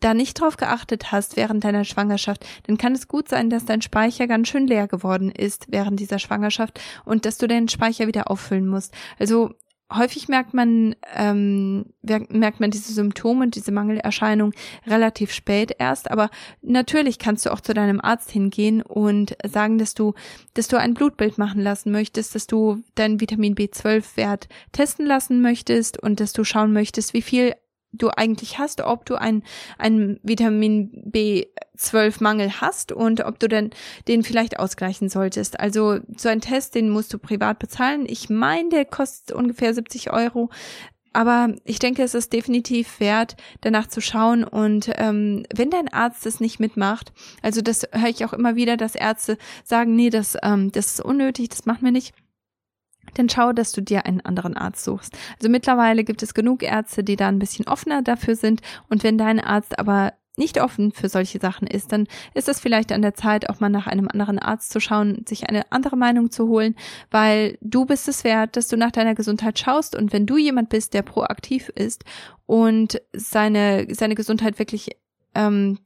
da 0.00 0.14
nicht 0.14 0.40
drauf 0.40 0.56
geachtet 0.56 1.12
hast 1.12 1.36
während 1.36 1.62
deiner 1.62 1.84
Schwangerschaft, 1.84 2.44
dann 2.66 2.78
kann 2.78 2.94
es 2.94 3.06
gut 3.06 3.28
sein, 3.28 3.50
dass 3.50 3.64
dein 3.64 3.82
Speicher 3.82 4.26
ganz 4.26 4.48
schön 4.48 4.66
leer 4.66 4.88
geworden 4.88 5.30
ist 5.30 5.66
während 5.68 6.00
dieser 6.00 6.18
Schwangerschaft 6.18 6.80
und 7.04 7.24
dass 7.24 7.38
du 7.38 7.46
deinen 7.46 7.68
Speicher 7.68 8.06
wieder 8.06 8.30
auffüllen 8.30 8.66
musst. 8.66 8.92
Also 9.18 9.54
häufig 9.92 10.28
merkt 10.28 10.54
man, 10.54 10.94
ähm, 11.14 11.86
merkt 12.02 12.60
man 12.60 12.70
diese 12.70 12.92
Symptome, 12.92 13.48
diese 13.48 13.72
Mangelerscheinung 13.72 14.52
relativ 14.86 15.32
spät 15.32 15.74
erst, 15.78 16.10
aber 16.10 16.30
natürlich 16.62 17.18
kannst 17.18 17.46
du 17.46 17.52
auch 17.52 17.60
zu 17.60 17.74
deinem 17.74 18.00
Arzt 18.00 18.30
hingehen 18.30 18.82
und 18.82 19.36
sagen, 19.46 19.78
dass 19.78 19.94
du, 19.94 20.14
dass 20.54 20.68
du 20.68 20.78
ein 20.78 20.94
Blutbild 20.94 21.38
machen 21.38 21.62
lassen 21.62 21.90
möchtest, 21.90 22.34
dass 22.34 22.46
du 22.46 22.82
deinen 22.94 23.20
Vitamin 23.20 23.54
B12-Wert 23.54 24.48
testen 24.72 25.06
lassen 25.06 25.40
möchtest 25.40 26.02
und 26.02 26.20
dass 26.20 26.32
du 26.32 26.44
schauen 26.44 26.72
möchtest, 26.72 27.14
wie 27.14 27.22
viel 27.22 27.54
du 27.92 28.10
eigentlich 28.10 28.58
hast, 28.58 28.80
ob 28.80 29.04
du 29.06 29.16
ein, 29.16 29.42
ein 29.78 30.20
Vitamin 30.22 30.90
B12 31.10 32.22
Mangel 32.22 32.60
hast 32.60 32.92
und 32.92 33.24
ob 33.24 33.38
du 33.38 33.48
denn 33.48 33.70
den 34.06 34.22
vielleicht 34.22 34.58
ausgleichen 34.58 35.08
solltest. 35.08 35.58
Also 35.58 35.98
so 36.16 36.28
ein 36.28 36.40
Test, 36.40 36.74
den 36.74 36.90
musst 36.90 37.12
du 37.12 37.18
privat 37.18 37.58
bezahlen. 37.58 38.04
Ich 38.06 38.28
meine, 38.28 38.68
der 38.68 38.84
kostet 38.84 39.34
ungefähr 39.34 39.74
70 39.74 40.12
Euro. 40.12 40.50
Aber 41.14 41.54
ich 41.64 41.78
denke, 41.78 42.02
es 42.02 42.14
ist 42.14 42.32
definitiv 42.32 43.00
wert, 43.00 43.36
danach 43.62 43.86
zu 43.86 44.00
schauen. 44.00 44.44
Und 44.44 44.90
ähm, 44.96 45.44
wenn 45.54 45.70
dein 45.70 45.88
Arzt 45.88 46.26
es 46.26 46.38
nicht 46.38 46.60
mitmacht, 46.60 47.12
also 47.42 47.62
das 47.62 47.88
höre 47.92 48.10
ich 48.10 48.24
auch 48.24 48.32
immer 48.32 48.56
wieder, 48.56 48.76
dass 48.76 48.94
Ärzte 48.94 49.38
sagen, 49.64 49.96
nee, 49.96 50.10
das, 50.10 50.36
ähm, 50.42 50.70
das 50.70 50.92
ist 50.92 51.00
unnötig, 51.00 51.48
das 51.48 51.66
machen 51.66 51.84
wir 51.84 51.92
nicht 51.92 52.14
dann 53.14 53.28
schau, 53.28 53.52
dass 53.52 53.72
du 53.72 53.80
dir 53.80 54.06
einen 54.06 54.20
anderen 54.20 54.56
Arzt 54.56 54.84
suchst. 54.84 55.16
Also 55.36 55.48
mittlerweile 55.48 56.04
gibt 56.04 56.22
es 56.22 56.34
genug 56.34 56.62
Ärzte, 56.62 57.04
die 57.04 57.16
da 57.16 57.28
ein 57.28 57.38
bisschen 57.38 57.66
offener 57.66 58.02
dafür 58.02 58.36
sind. 58.36 58.60
Und 58.88 59.04
wenn 59.04 59.18
dein 59.18 59.40
Arzt 59.40 59.78
aber 59.78 60.12
nicht 60.38 60.60
offen 60.60 60.92
für 60.92 61.08
solche 61.08 61.40
Sachen 61.40 61.66
ist, 61.66 61.92
dann 61.92 62.06
ist 62.32 62.48
es 62.48 62.60
vielleicht 62.60 62.92
an 62.92 63.02
der 63.02 63.14
Zeit, 63.14 63.50
auch 63.50 63.60
mal 63.60 63.68
nach 63.68 63.86
einem 63.86 64.08
anderen 64.08 64.38
Arzt 64.38 64.70
zu 64.70 64.80
schauen, 64.80 65.24
sich 65.28 65.48
eine 65.48 65.70
andere 65.72 65.96
Meinung 65.96 66.30
zu 66.30 66.48
holen, 66.48 66.76
weil 67.10 67.58
du 67.60 67.84
bist 67.84 68.08
es 68.08 68.24
wert, 68.24 68.56
dass 68.56 68.68
du 68.68 68.76
nach 68.76 68.92
deiner 68.92 69.14
Gesundheit 69.14 69.58
schaust 69.58 69.96
und 69.96 70.12
wenn 70.12 70.26
du 70.26 70.36
jemand 70.36 70.68
bist, 70.70 70.94
der 70.94 71.02
proaktiv 71.02 71.68
ist 71.70 72.04
und 72.46 73.02
seine, 73.12 73.86
seine 73.90 74.14
Gesundheit 74.14 74.58
wirklich, 74.58 74.90
ähm, 75.34 75.78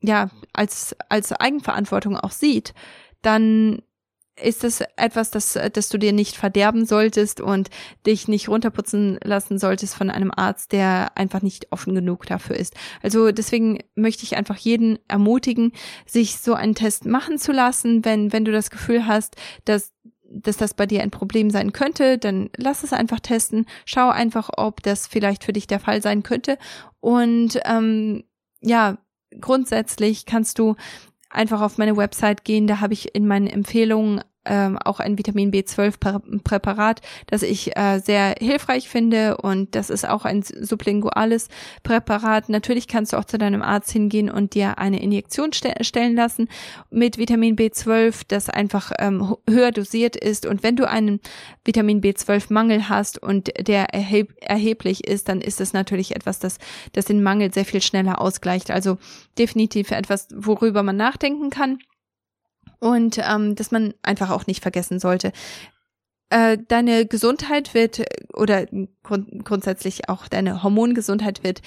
ja, 0.00 0.28
als, 0.52 0.94
als 1.08 1.32
Eigenverantwortung 1.32 2.18
auch 2.18 2.30
sieht, 2.30 2.74
dann 3.22 3.80
ist 4.40 4.64
es 4.64 4.82
etwas, 4.96 5.30
das, 5.30 5.58
das 5.72 5.88
du 5.88 5.98
dir 5.98 6.12
nicht 6.12 6.36
verderben 6.36 6.86
solltest 6.86 7.40
und 7.40 7.70
dich 8.06 8.26
nicht 8.26 8.48
runterputzen 8.48 9.18
lassen 9.22 9.58
solltest 9.58 9.94
von 9.94 10.10
einem 10.10 10.32
Arzt, 10.34 10.72
der 10.72 11.16
einfach 11.16 11.42
nicht 11.42 11.70
offen 11.70 11.94
genug 11.94 12.26
dafür 12.26 12.56
ist. 12.56 12.74
Also 13.02 13.30
deswegen 13.30 13.78
möchte 13.94 14.24
ich 14.24 14.36
einfach 14.36 14.56
jeden 14.56 14.98
ermutigen, 15.08 15.72
sich 16.06 16.38
so 16.38 16.54
einen 16.54 16.74
Test 16.74 17.06
machen 17.06 17.38
zu 17.38 17.52
lassen, 17.52 18.04
wenn, 18.04 18.32
wenn 18.32 18.44
du 18.44 18.52
das 18.52 18.70
Gefühl 18.70 19.06
hast, 19.06 19.36
dass 19.64 19.92
dass 20.36 20.56
das 20.56 20.74
bei 20.74 20.86
dir 20.86 21.02
ein 21.02 21.12
Problem 21.12 21.50
sein 21.50 21.72
könnte, 21.72 22.18
dann 22.18 22.50
lass 22.56 22.82
es 22.82 22.92
einfach 22.92 23.20
testen. 23.20 23.66
Schau 23.84 24.08
einfach, 24.08 24.50
ob 24.56 24.82
das 24.82 25.06
vielleicht 25.06 25.44
für 25.44 25.52
dich 25.52 25.68
der 25.68 25.78
Fall 25.78 26.02
sein 26.02 26.24
könnte. 26.24 26.58
Und 26.98 27.60
ähm, 27.64 28.24
ja, 28.60 28.98
grundsätzlich 29.40 30.26
kannst 30.26 30.58
du 30.58 30.74
einfach 31.34 31.60
auf 31.60 31.78
meine 31.78 31.96
Website 31.96 32.44
gehen. 32.44 32.66
Da 32.66 32.80
habe 32.80 32.92
ich 32.94 33.14
in 33.14 33.26
meinen 33.26 33.46
Empfehlungen 33.46 34.22
ähm, 34.46 34.78
auch 34.78 35.00
ein 35.00 35.18
Vitamin 35.18 35.50
B12-Präparat, 35.50 37.00
das 37.26 37.42
ich 37.42 37.76
äh, 37.76 37.98
sehr 37.98 38.34
hilfreich 38.38 38.88
finde 38.88 39.36
und 39.38 39.74
das 39.74 39.90
ist 39.90 40.08
auch 40.08 40.24
ein 40.24 40.42
sublinguales 40.42 41.48
Präparat. 41.82 42.48
Natürlich 42.48 42.88
kannst 42.88 43.12
du 43.12 43.16
auch 43.16 43.24
zu 43.24 43.38
deinem 43.38 43.62
Arzt 43.62 43.90
hingehen 43.90 44.30
und 44.30 44.54
dir 44.54 44.78
eine 44.78 45.02
Injektion 45.02 45.52
ste 45.52 45.74
stellen 45.80 46.14
lassen 46.14 46.48
mit 46.90 47.18
Vitamin 47.18 47.56
B12, 47.56 48.22
das 48.28 48.48
einfach 48.48 48.92
ähm, 48.98 49.36
höher 49.48 49.72
dosiert 49.72 50.16
ist 50.16 50.46
und 50.46 50.62
wenn 50.62 50.76
du 50.76 50.88
einen 50.88 51.20
Vitamin 51.64 52.00
B12-Mangel 52.00 52.88
hast 52.88 53.22
und 53.22 53.52
der 53.66 53.94
erheb 53.94 54.34
erheblich 54.40 55.06
ist, 55.06 55.28
dann 55.28 55.40
ist 55.40 55.60
es 55.60 55.72
natürlich 55.72 56.14
etwas, 56.14 56.38
das, 56.38 56.58
das 56.92 57.06
den 57.06 57.22
Mangel 57.22 57.52
sehr 57.52 57.64
viel 57.64 57.82
schneller 57.82 58.20
ausgleicht. 58.20 58.70
Also 58.70 58.98
definitiv 59.38 59.90
etwas, 59.90 60.28
worüber 60.34 60.82
man 60.82 60.96
nachdenken 60.96 61.50
kann 61.50 61.78
und 62.84 63.18
ähm, 63.18 63.54
dass 63.54 63.70
man 63.70 63.94
einfach 64.02 64.28
auch 64.28 64.46
nicht 64.46 64.62
vergessen 64.62 64.98
sollte. 65.00 65.32
Äh, 66.28 66.58
deine 66.68 67.06
Gesundheit 67.06 67.72
wird 67.72 68.02
oder 68.34 68.66
grund 69.02 69.42
grundsätzlich 69.42 70.10
auch 70.10 70.28
deine 70.28 70.62
Hormongesundheit 70.62 71.42
wird 71.42 71.62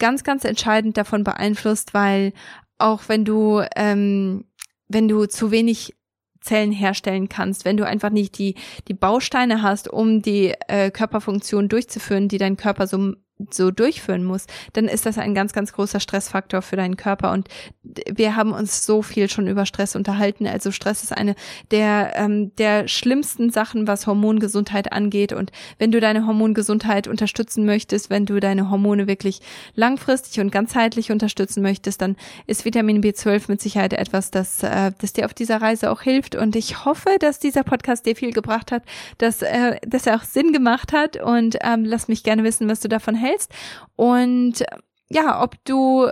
ganz, 0.00 0.24
ganz 0.24 0.44
entscheidend 0.44 0.96
davon 0.96 1.22
beeinflusst, 1.22 1.94
weil 1.94 2.32
auch 2.76 3.02
wenn 3.06 3.24
du 3.24 3.62
ähm, 3.76 4.46
wenn 4.88 5.06
du 5.06 5.26
zu 5.26 5.52
wenig 5.52 5.94
Zellen 6.40 6.72
herstellen 6.72 7.28
kannst, 7.28 7.64
wenn 7.64 7.76
du 7.76 7.86
einfach 7.86 8.10
nicht 8.10 8.36
die 8.38 8.56
die 8.88 8.94
Bausteine 8.94 9.62
hast, 9.62 9.86
um 9.88 10.22
die 10.22 10.54
äh, 10.66 10.90
Körperfunktion 10.90 11.68
durchzuführen, 11.68 12.26
die 12.26 12.38
dein 12.38 12.56
Körper 12.56 12.88
so 12.88 13.14
so 13.50 13.70
durchführen 13.70 14.24
muss, 14.24 14.46
dann 14.72 14.86
ist 14.86 15.06
das 15.06 15.16
ein 15.16 15.34
ganz, 15.34 15.52
ganz 15.52 15.72
großer 15.72 16.00
Stressfaktor 16.00 16.60
für 16.60 16.76
deinen 16.76 16.96
Körper. 16.96 17.32
Und 17.32 17.48
wir 17.82 18.36
haben 18.36 18.52
uns 18.52 18.84
so 18.84 19.02
viel 19.02 19.30
schon 19.30 19.46
über 19.46 19.64
Stress 19.64 19.94
unterhalten. 19.94 20.46
Also 20.46 20.72
Stress 20.72 21.02
ist 21.02 21.16
eine 21.16 21.36
der, 21.70 22.12
ähm, 22.16 22.54
der 22.56 22.88
schlimmsten 22.88 23.50
Sachen, 23.50 23.86
was 23.86 24.06
Hormongesundheit 24.06 24.92
angeht. 24.92 25.32
Und 25.32 25.52
wenn 25.78 25.92
du 25.92 26.00
deine 26.00 26.26
Hormongesundheit 26.26 27.06
unterstützen 27.06 27.64
möchtest, 27.64 28.10
wenn 28.10 28.26
du 28.26 28.40
deine 28.40 28.70
Hormone 28.70 29.06
wirklich 29.06 29.40
langfristig 29.74 30.40
und 30.40 30.50
ganzheitlich 30.50 31.12
unterstützen 31.12 31.62
möchtest, 31.62 32.02
dann 32.02 32.16
ist 32.46 32.64
Vitamin 32.64 33.02
B12 33.02 33.44
mit 33.48 33.60
Sicherheit 33.60 33.92
etwas, 33.92 34.30
das, 34.32 34.62
äh, 34.64 34.90
das 34.98 35.12
dir 35.12 35.26
auf 35.26 35.34
dieser 35.34 35.62
Reise 35.62 35.90
auch 35.90 36.02
hilft. 36.02 36.34
Und 36.34 36.56
ich 36.56 36.84
hoffe, 36.84 37.10
dass 37.20 37.38
dieser 37.38 37.62
Podcast 37.62 38.04
dir 38.04 38.16
viel 38.16 38.32
gebracht 38.32 38.72
hat, 38.72 38.82
dass, 39.18 39.42
äh, 39.42 39.76
dass 39.86 40.06
er 40.06 40.16
auch 40.16 40.24
Sinn 40.24 40.52
gemacht 40.52 40.92
hat. 40.92 41.22
Und 41.22 41.56
ähm, 41.62 41.84
lass 41.84 42.08
mich 42.08 42.24
gerne 42.24 42.42
wissen, 42.42 42.68
was 42.68 42.80
du 42.80 42.88
davon 42.88 43.14
hältst 43.14 43.27
hältst. 43.28 43.52
Und 43.96 44.64
ja, 45.08 45.42
ob 45.42 45.62
du 45.64 46.08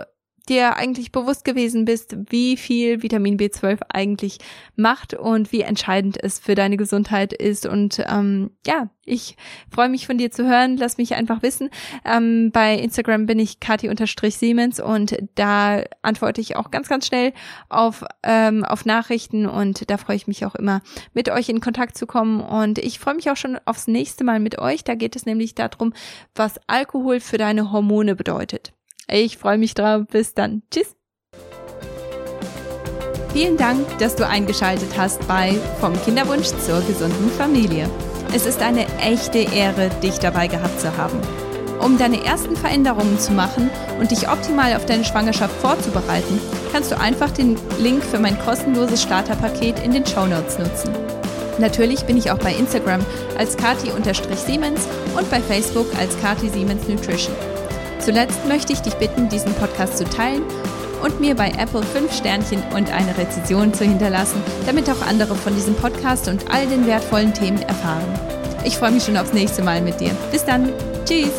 dir 0.49 0.75
eigentlich 0.77 1.11
bewusst 1.11 1.45
gewesen 1.45 1.85
bist, 1.85 2.15
wie 2.29 2.57
viel 2.57 3.03
Vitamin 3.03 3.37
B12 3.37 3.79
eigentlich 3.89 4.39
macht 4.75 5.13
und 5.13 5.51
wie 5.51 5.61
entscheidend 5.61 6.17
es 6.21 6.39
für 6.39 6.55
deine 6.55 6.77
Gesundheit 6.77 7.33
ist. 7.33 7.65
Und 7.65 8.03
ähm, 8.07 8.51
ja, 8.65 8.89
ich 9.05 9.37
freue 9.69 9.89
mich 9.89 10.05
von 10.05 10.17
dir 10.17 10.31
zu 10.31 10.45
hören. 10.45 10.77
Lass 10.77 10.97
mich 10.97 11.15
einfach 11.15 11.41
wissen. 11.41 11.69
Ähm, 12.05 12.51
bei 12.51 12.75
Instagram 12.75 13.25
bin 13.25 13.39
ich 13.39 13.59
kati-siemens 13.59 14.79
und 14.79 15.17
da 15.35 15.83
antworte 16.01 16.41
ich 16.41 16.55
auch 16.55 16.71
ganz, 16.71 16.89
ganz 16.89 17.07
schnell 17.07 17.33
auf, 17.69 18.03
ähm, 18.23 18.63
auf 18.65 18.85
Nachrichten 18.85 19.45
und 19.45 19.89
da 19.89 19.97
freue 19.97 20.17
ich 20.17 20.27
mich 20.27 20.45
auch 20.45 20.55
immer, 20.55 20.81
mit 21.13 21.29
euch 21.29 21.49
in 21.49 21.61
Kontakt 21.61 21.97
zu 21.97 22.05
kommen. 22.05 22.41
Und 22.41 22.79
ich 22.79 22.99
freue 22.99 23.15
mich 23.15 23.31
auch 23.31 23.37
schon 23.37 23.57
aufs 23.65 23.87
nächste 23.87 24.23
Mal 24.23 24.39
mit 24.39 24.59
euch. 24.59 24.83
Da 24.83 24.95
geht 24.95 25.15
es 25.15 25.25
nämlich 25.25 25.55
darum, 25.55 25.93
was 26.35 26.59
Alkohol 26.67 27.19
für 27.19 27.37
deine 27.37 27.71
Hormone 27.71 28.15
bedeutet. 28.15 28.73
Ich 29.09 29.37
freue 29.37 29.57
mich 29.57 29.73
drauf. 29.73 30.03
Bis 30.11 30.33
dann. 30.33 30.63
Tschüss. 30.71 30.95
Vielen 33.33 33.57
Dank, 33.57 33.85
dass 33.99 34.15
du 34.15 34.27
eingeschaltet 34.27 34.97
hast 34.97 35.25
bei 35.27 35.53
Vom 35.79 35.93
Kinderwunsch 36.03 36.47
zur 36.65 36.81
gesunden 36.81 37.29
Familie. 37.37 37.89
Es 38.33 38.45
ist 38.45 38.61
eine 38.61 38.87
echte 38.99 39.39
Ehre, 39.39 39.89
dich 40.01 40.17
dabei 40.17 40.47
gehabt 40.47 40.79
zu 40.79 40.95
haben. 40.97 41.19
Um 41.79 41.97
deine 41.97 42.23
ersten 42.23 42.55
Veränderungen 42.55 43.19
zu 43.19 43.31
machen 43.33 43.69
und 43.99 44.09
dich 44.09 44.27
optimal 44.27 44.75
auf 44.75 44.85
deine 44.85 45.05
Schwangerschaft 45.05 45.55
vorzubereiten, 45.61 46.39
kannst 46.71 46.91
du 46.91 46.99
einfach 46.99 47.29
den 47.29 47.57
Link 47.79 48.03
für 48.03 48.19
mein 48.19 48.37
kostenloses 48.39 49.03
Starterpaket 49.03 49.79
in 49.83 49.91
den 49.91 50.05
Show 50.05 50.25
Notes 50.25 50.57
nutzen. 50.57 50.91
Natürlich 51.59 52.03
bin 52.05 52.17
ich 52.17 52.31
auch 52.31 52.39
bei 52.39 52.53
Instagram 52.53 53.05
als 53.37 53.55
kati-siemens 53.55 54.87
und 55.15 55.29
bei 55.29 55.39
Facebook 55.41 55.87
als 55.99 56.19
kati 56.19 56.49
siemens 56.49 56.87
nutrition. 56.87 57.35
Zuletzt 57.99 58.45
möchte 58.47 58.73
ich 58.73 58.81
dich 58.81 58.93
bitten, 58.95 59.29
diesen 59.29 59.53
Podcast 59.55 59.97
zu 59.97 60.05
teilen 60.05 60.43
und 61.03 61.19
mir 61.19 61.35
bei 61.35 61.51
Apple 61.51 61.83
5 61.83 62.13
Sternchen 62.13 62.63
und 62.75 62.91
eine 62.91 63.17
Rezension 63.17 63.73
zu 63.73 63.83
hinterlassen, 63.83 64.41
damit 64.65 64.89
auch 64.89 65.01
andere 65.07 65.35
von 65.35 65.55
diesem 65.55 65.75
Podcast 65.75 66.27
und 66.27 66.49
all 66.51 66.65
den 66.67 66.87
wertvollen 66.87 67.33
Themen 67.33 67.61
erfahren. 67.61 68.07
Ich 68.63 68.77
freue 68.77 68.91
mich 68.91 69.03
schon 69.03 69.17
aufs 69.17 69.33
nächste 69.33 69.63
Mal 69.63 69.81
mit 69.81 69.99
dir. 69.99 70.11
Bis 70.31 70.43
dann. 70.43 70.73
Tschüss. 71.05 71.31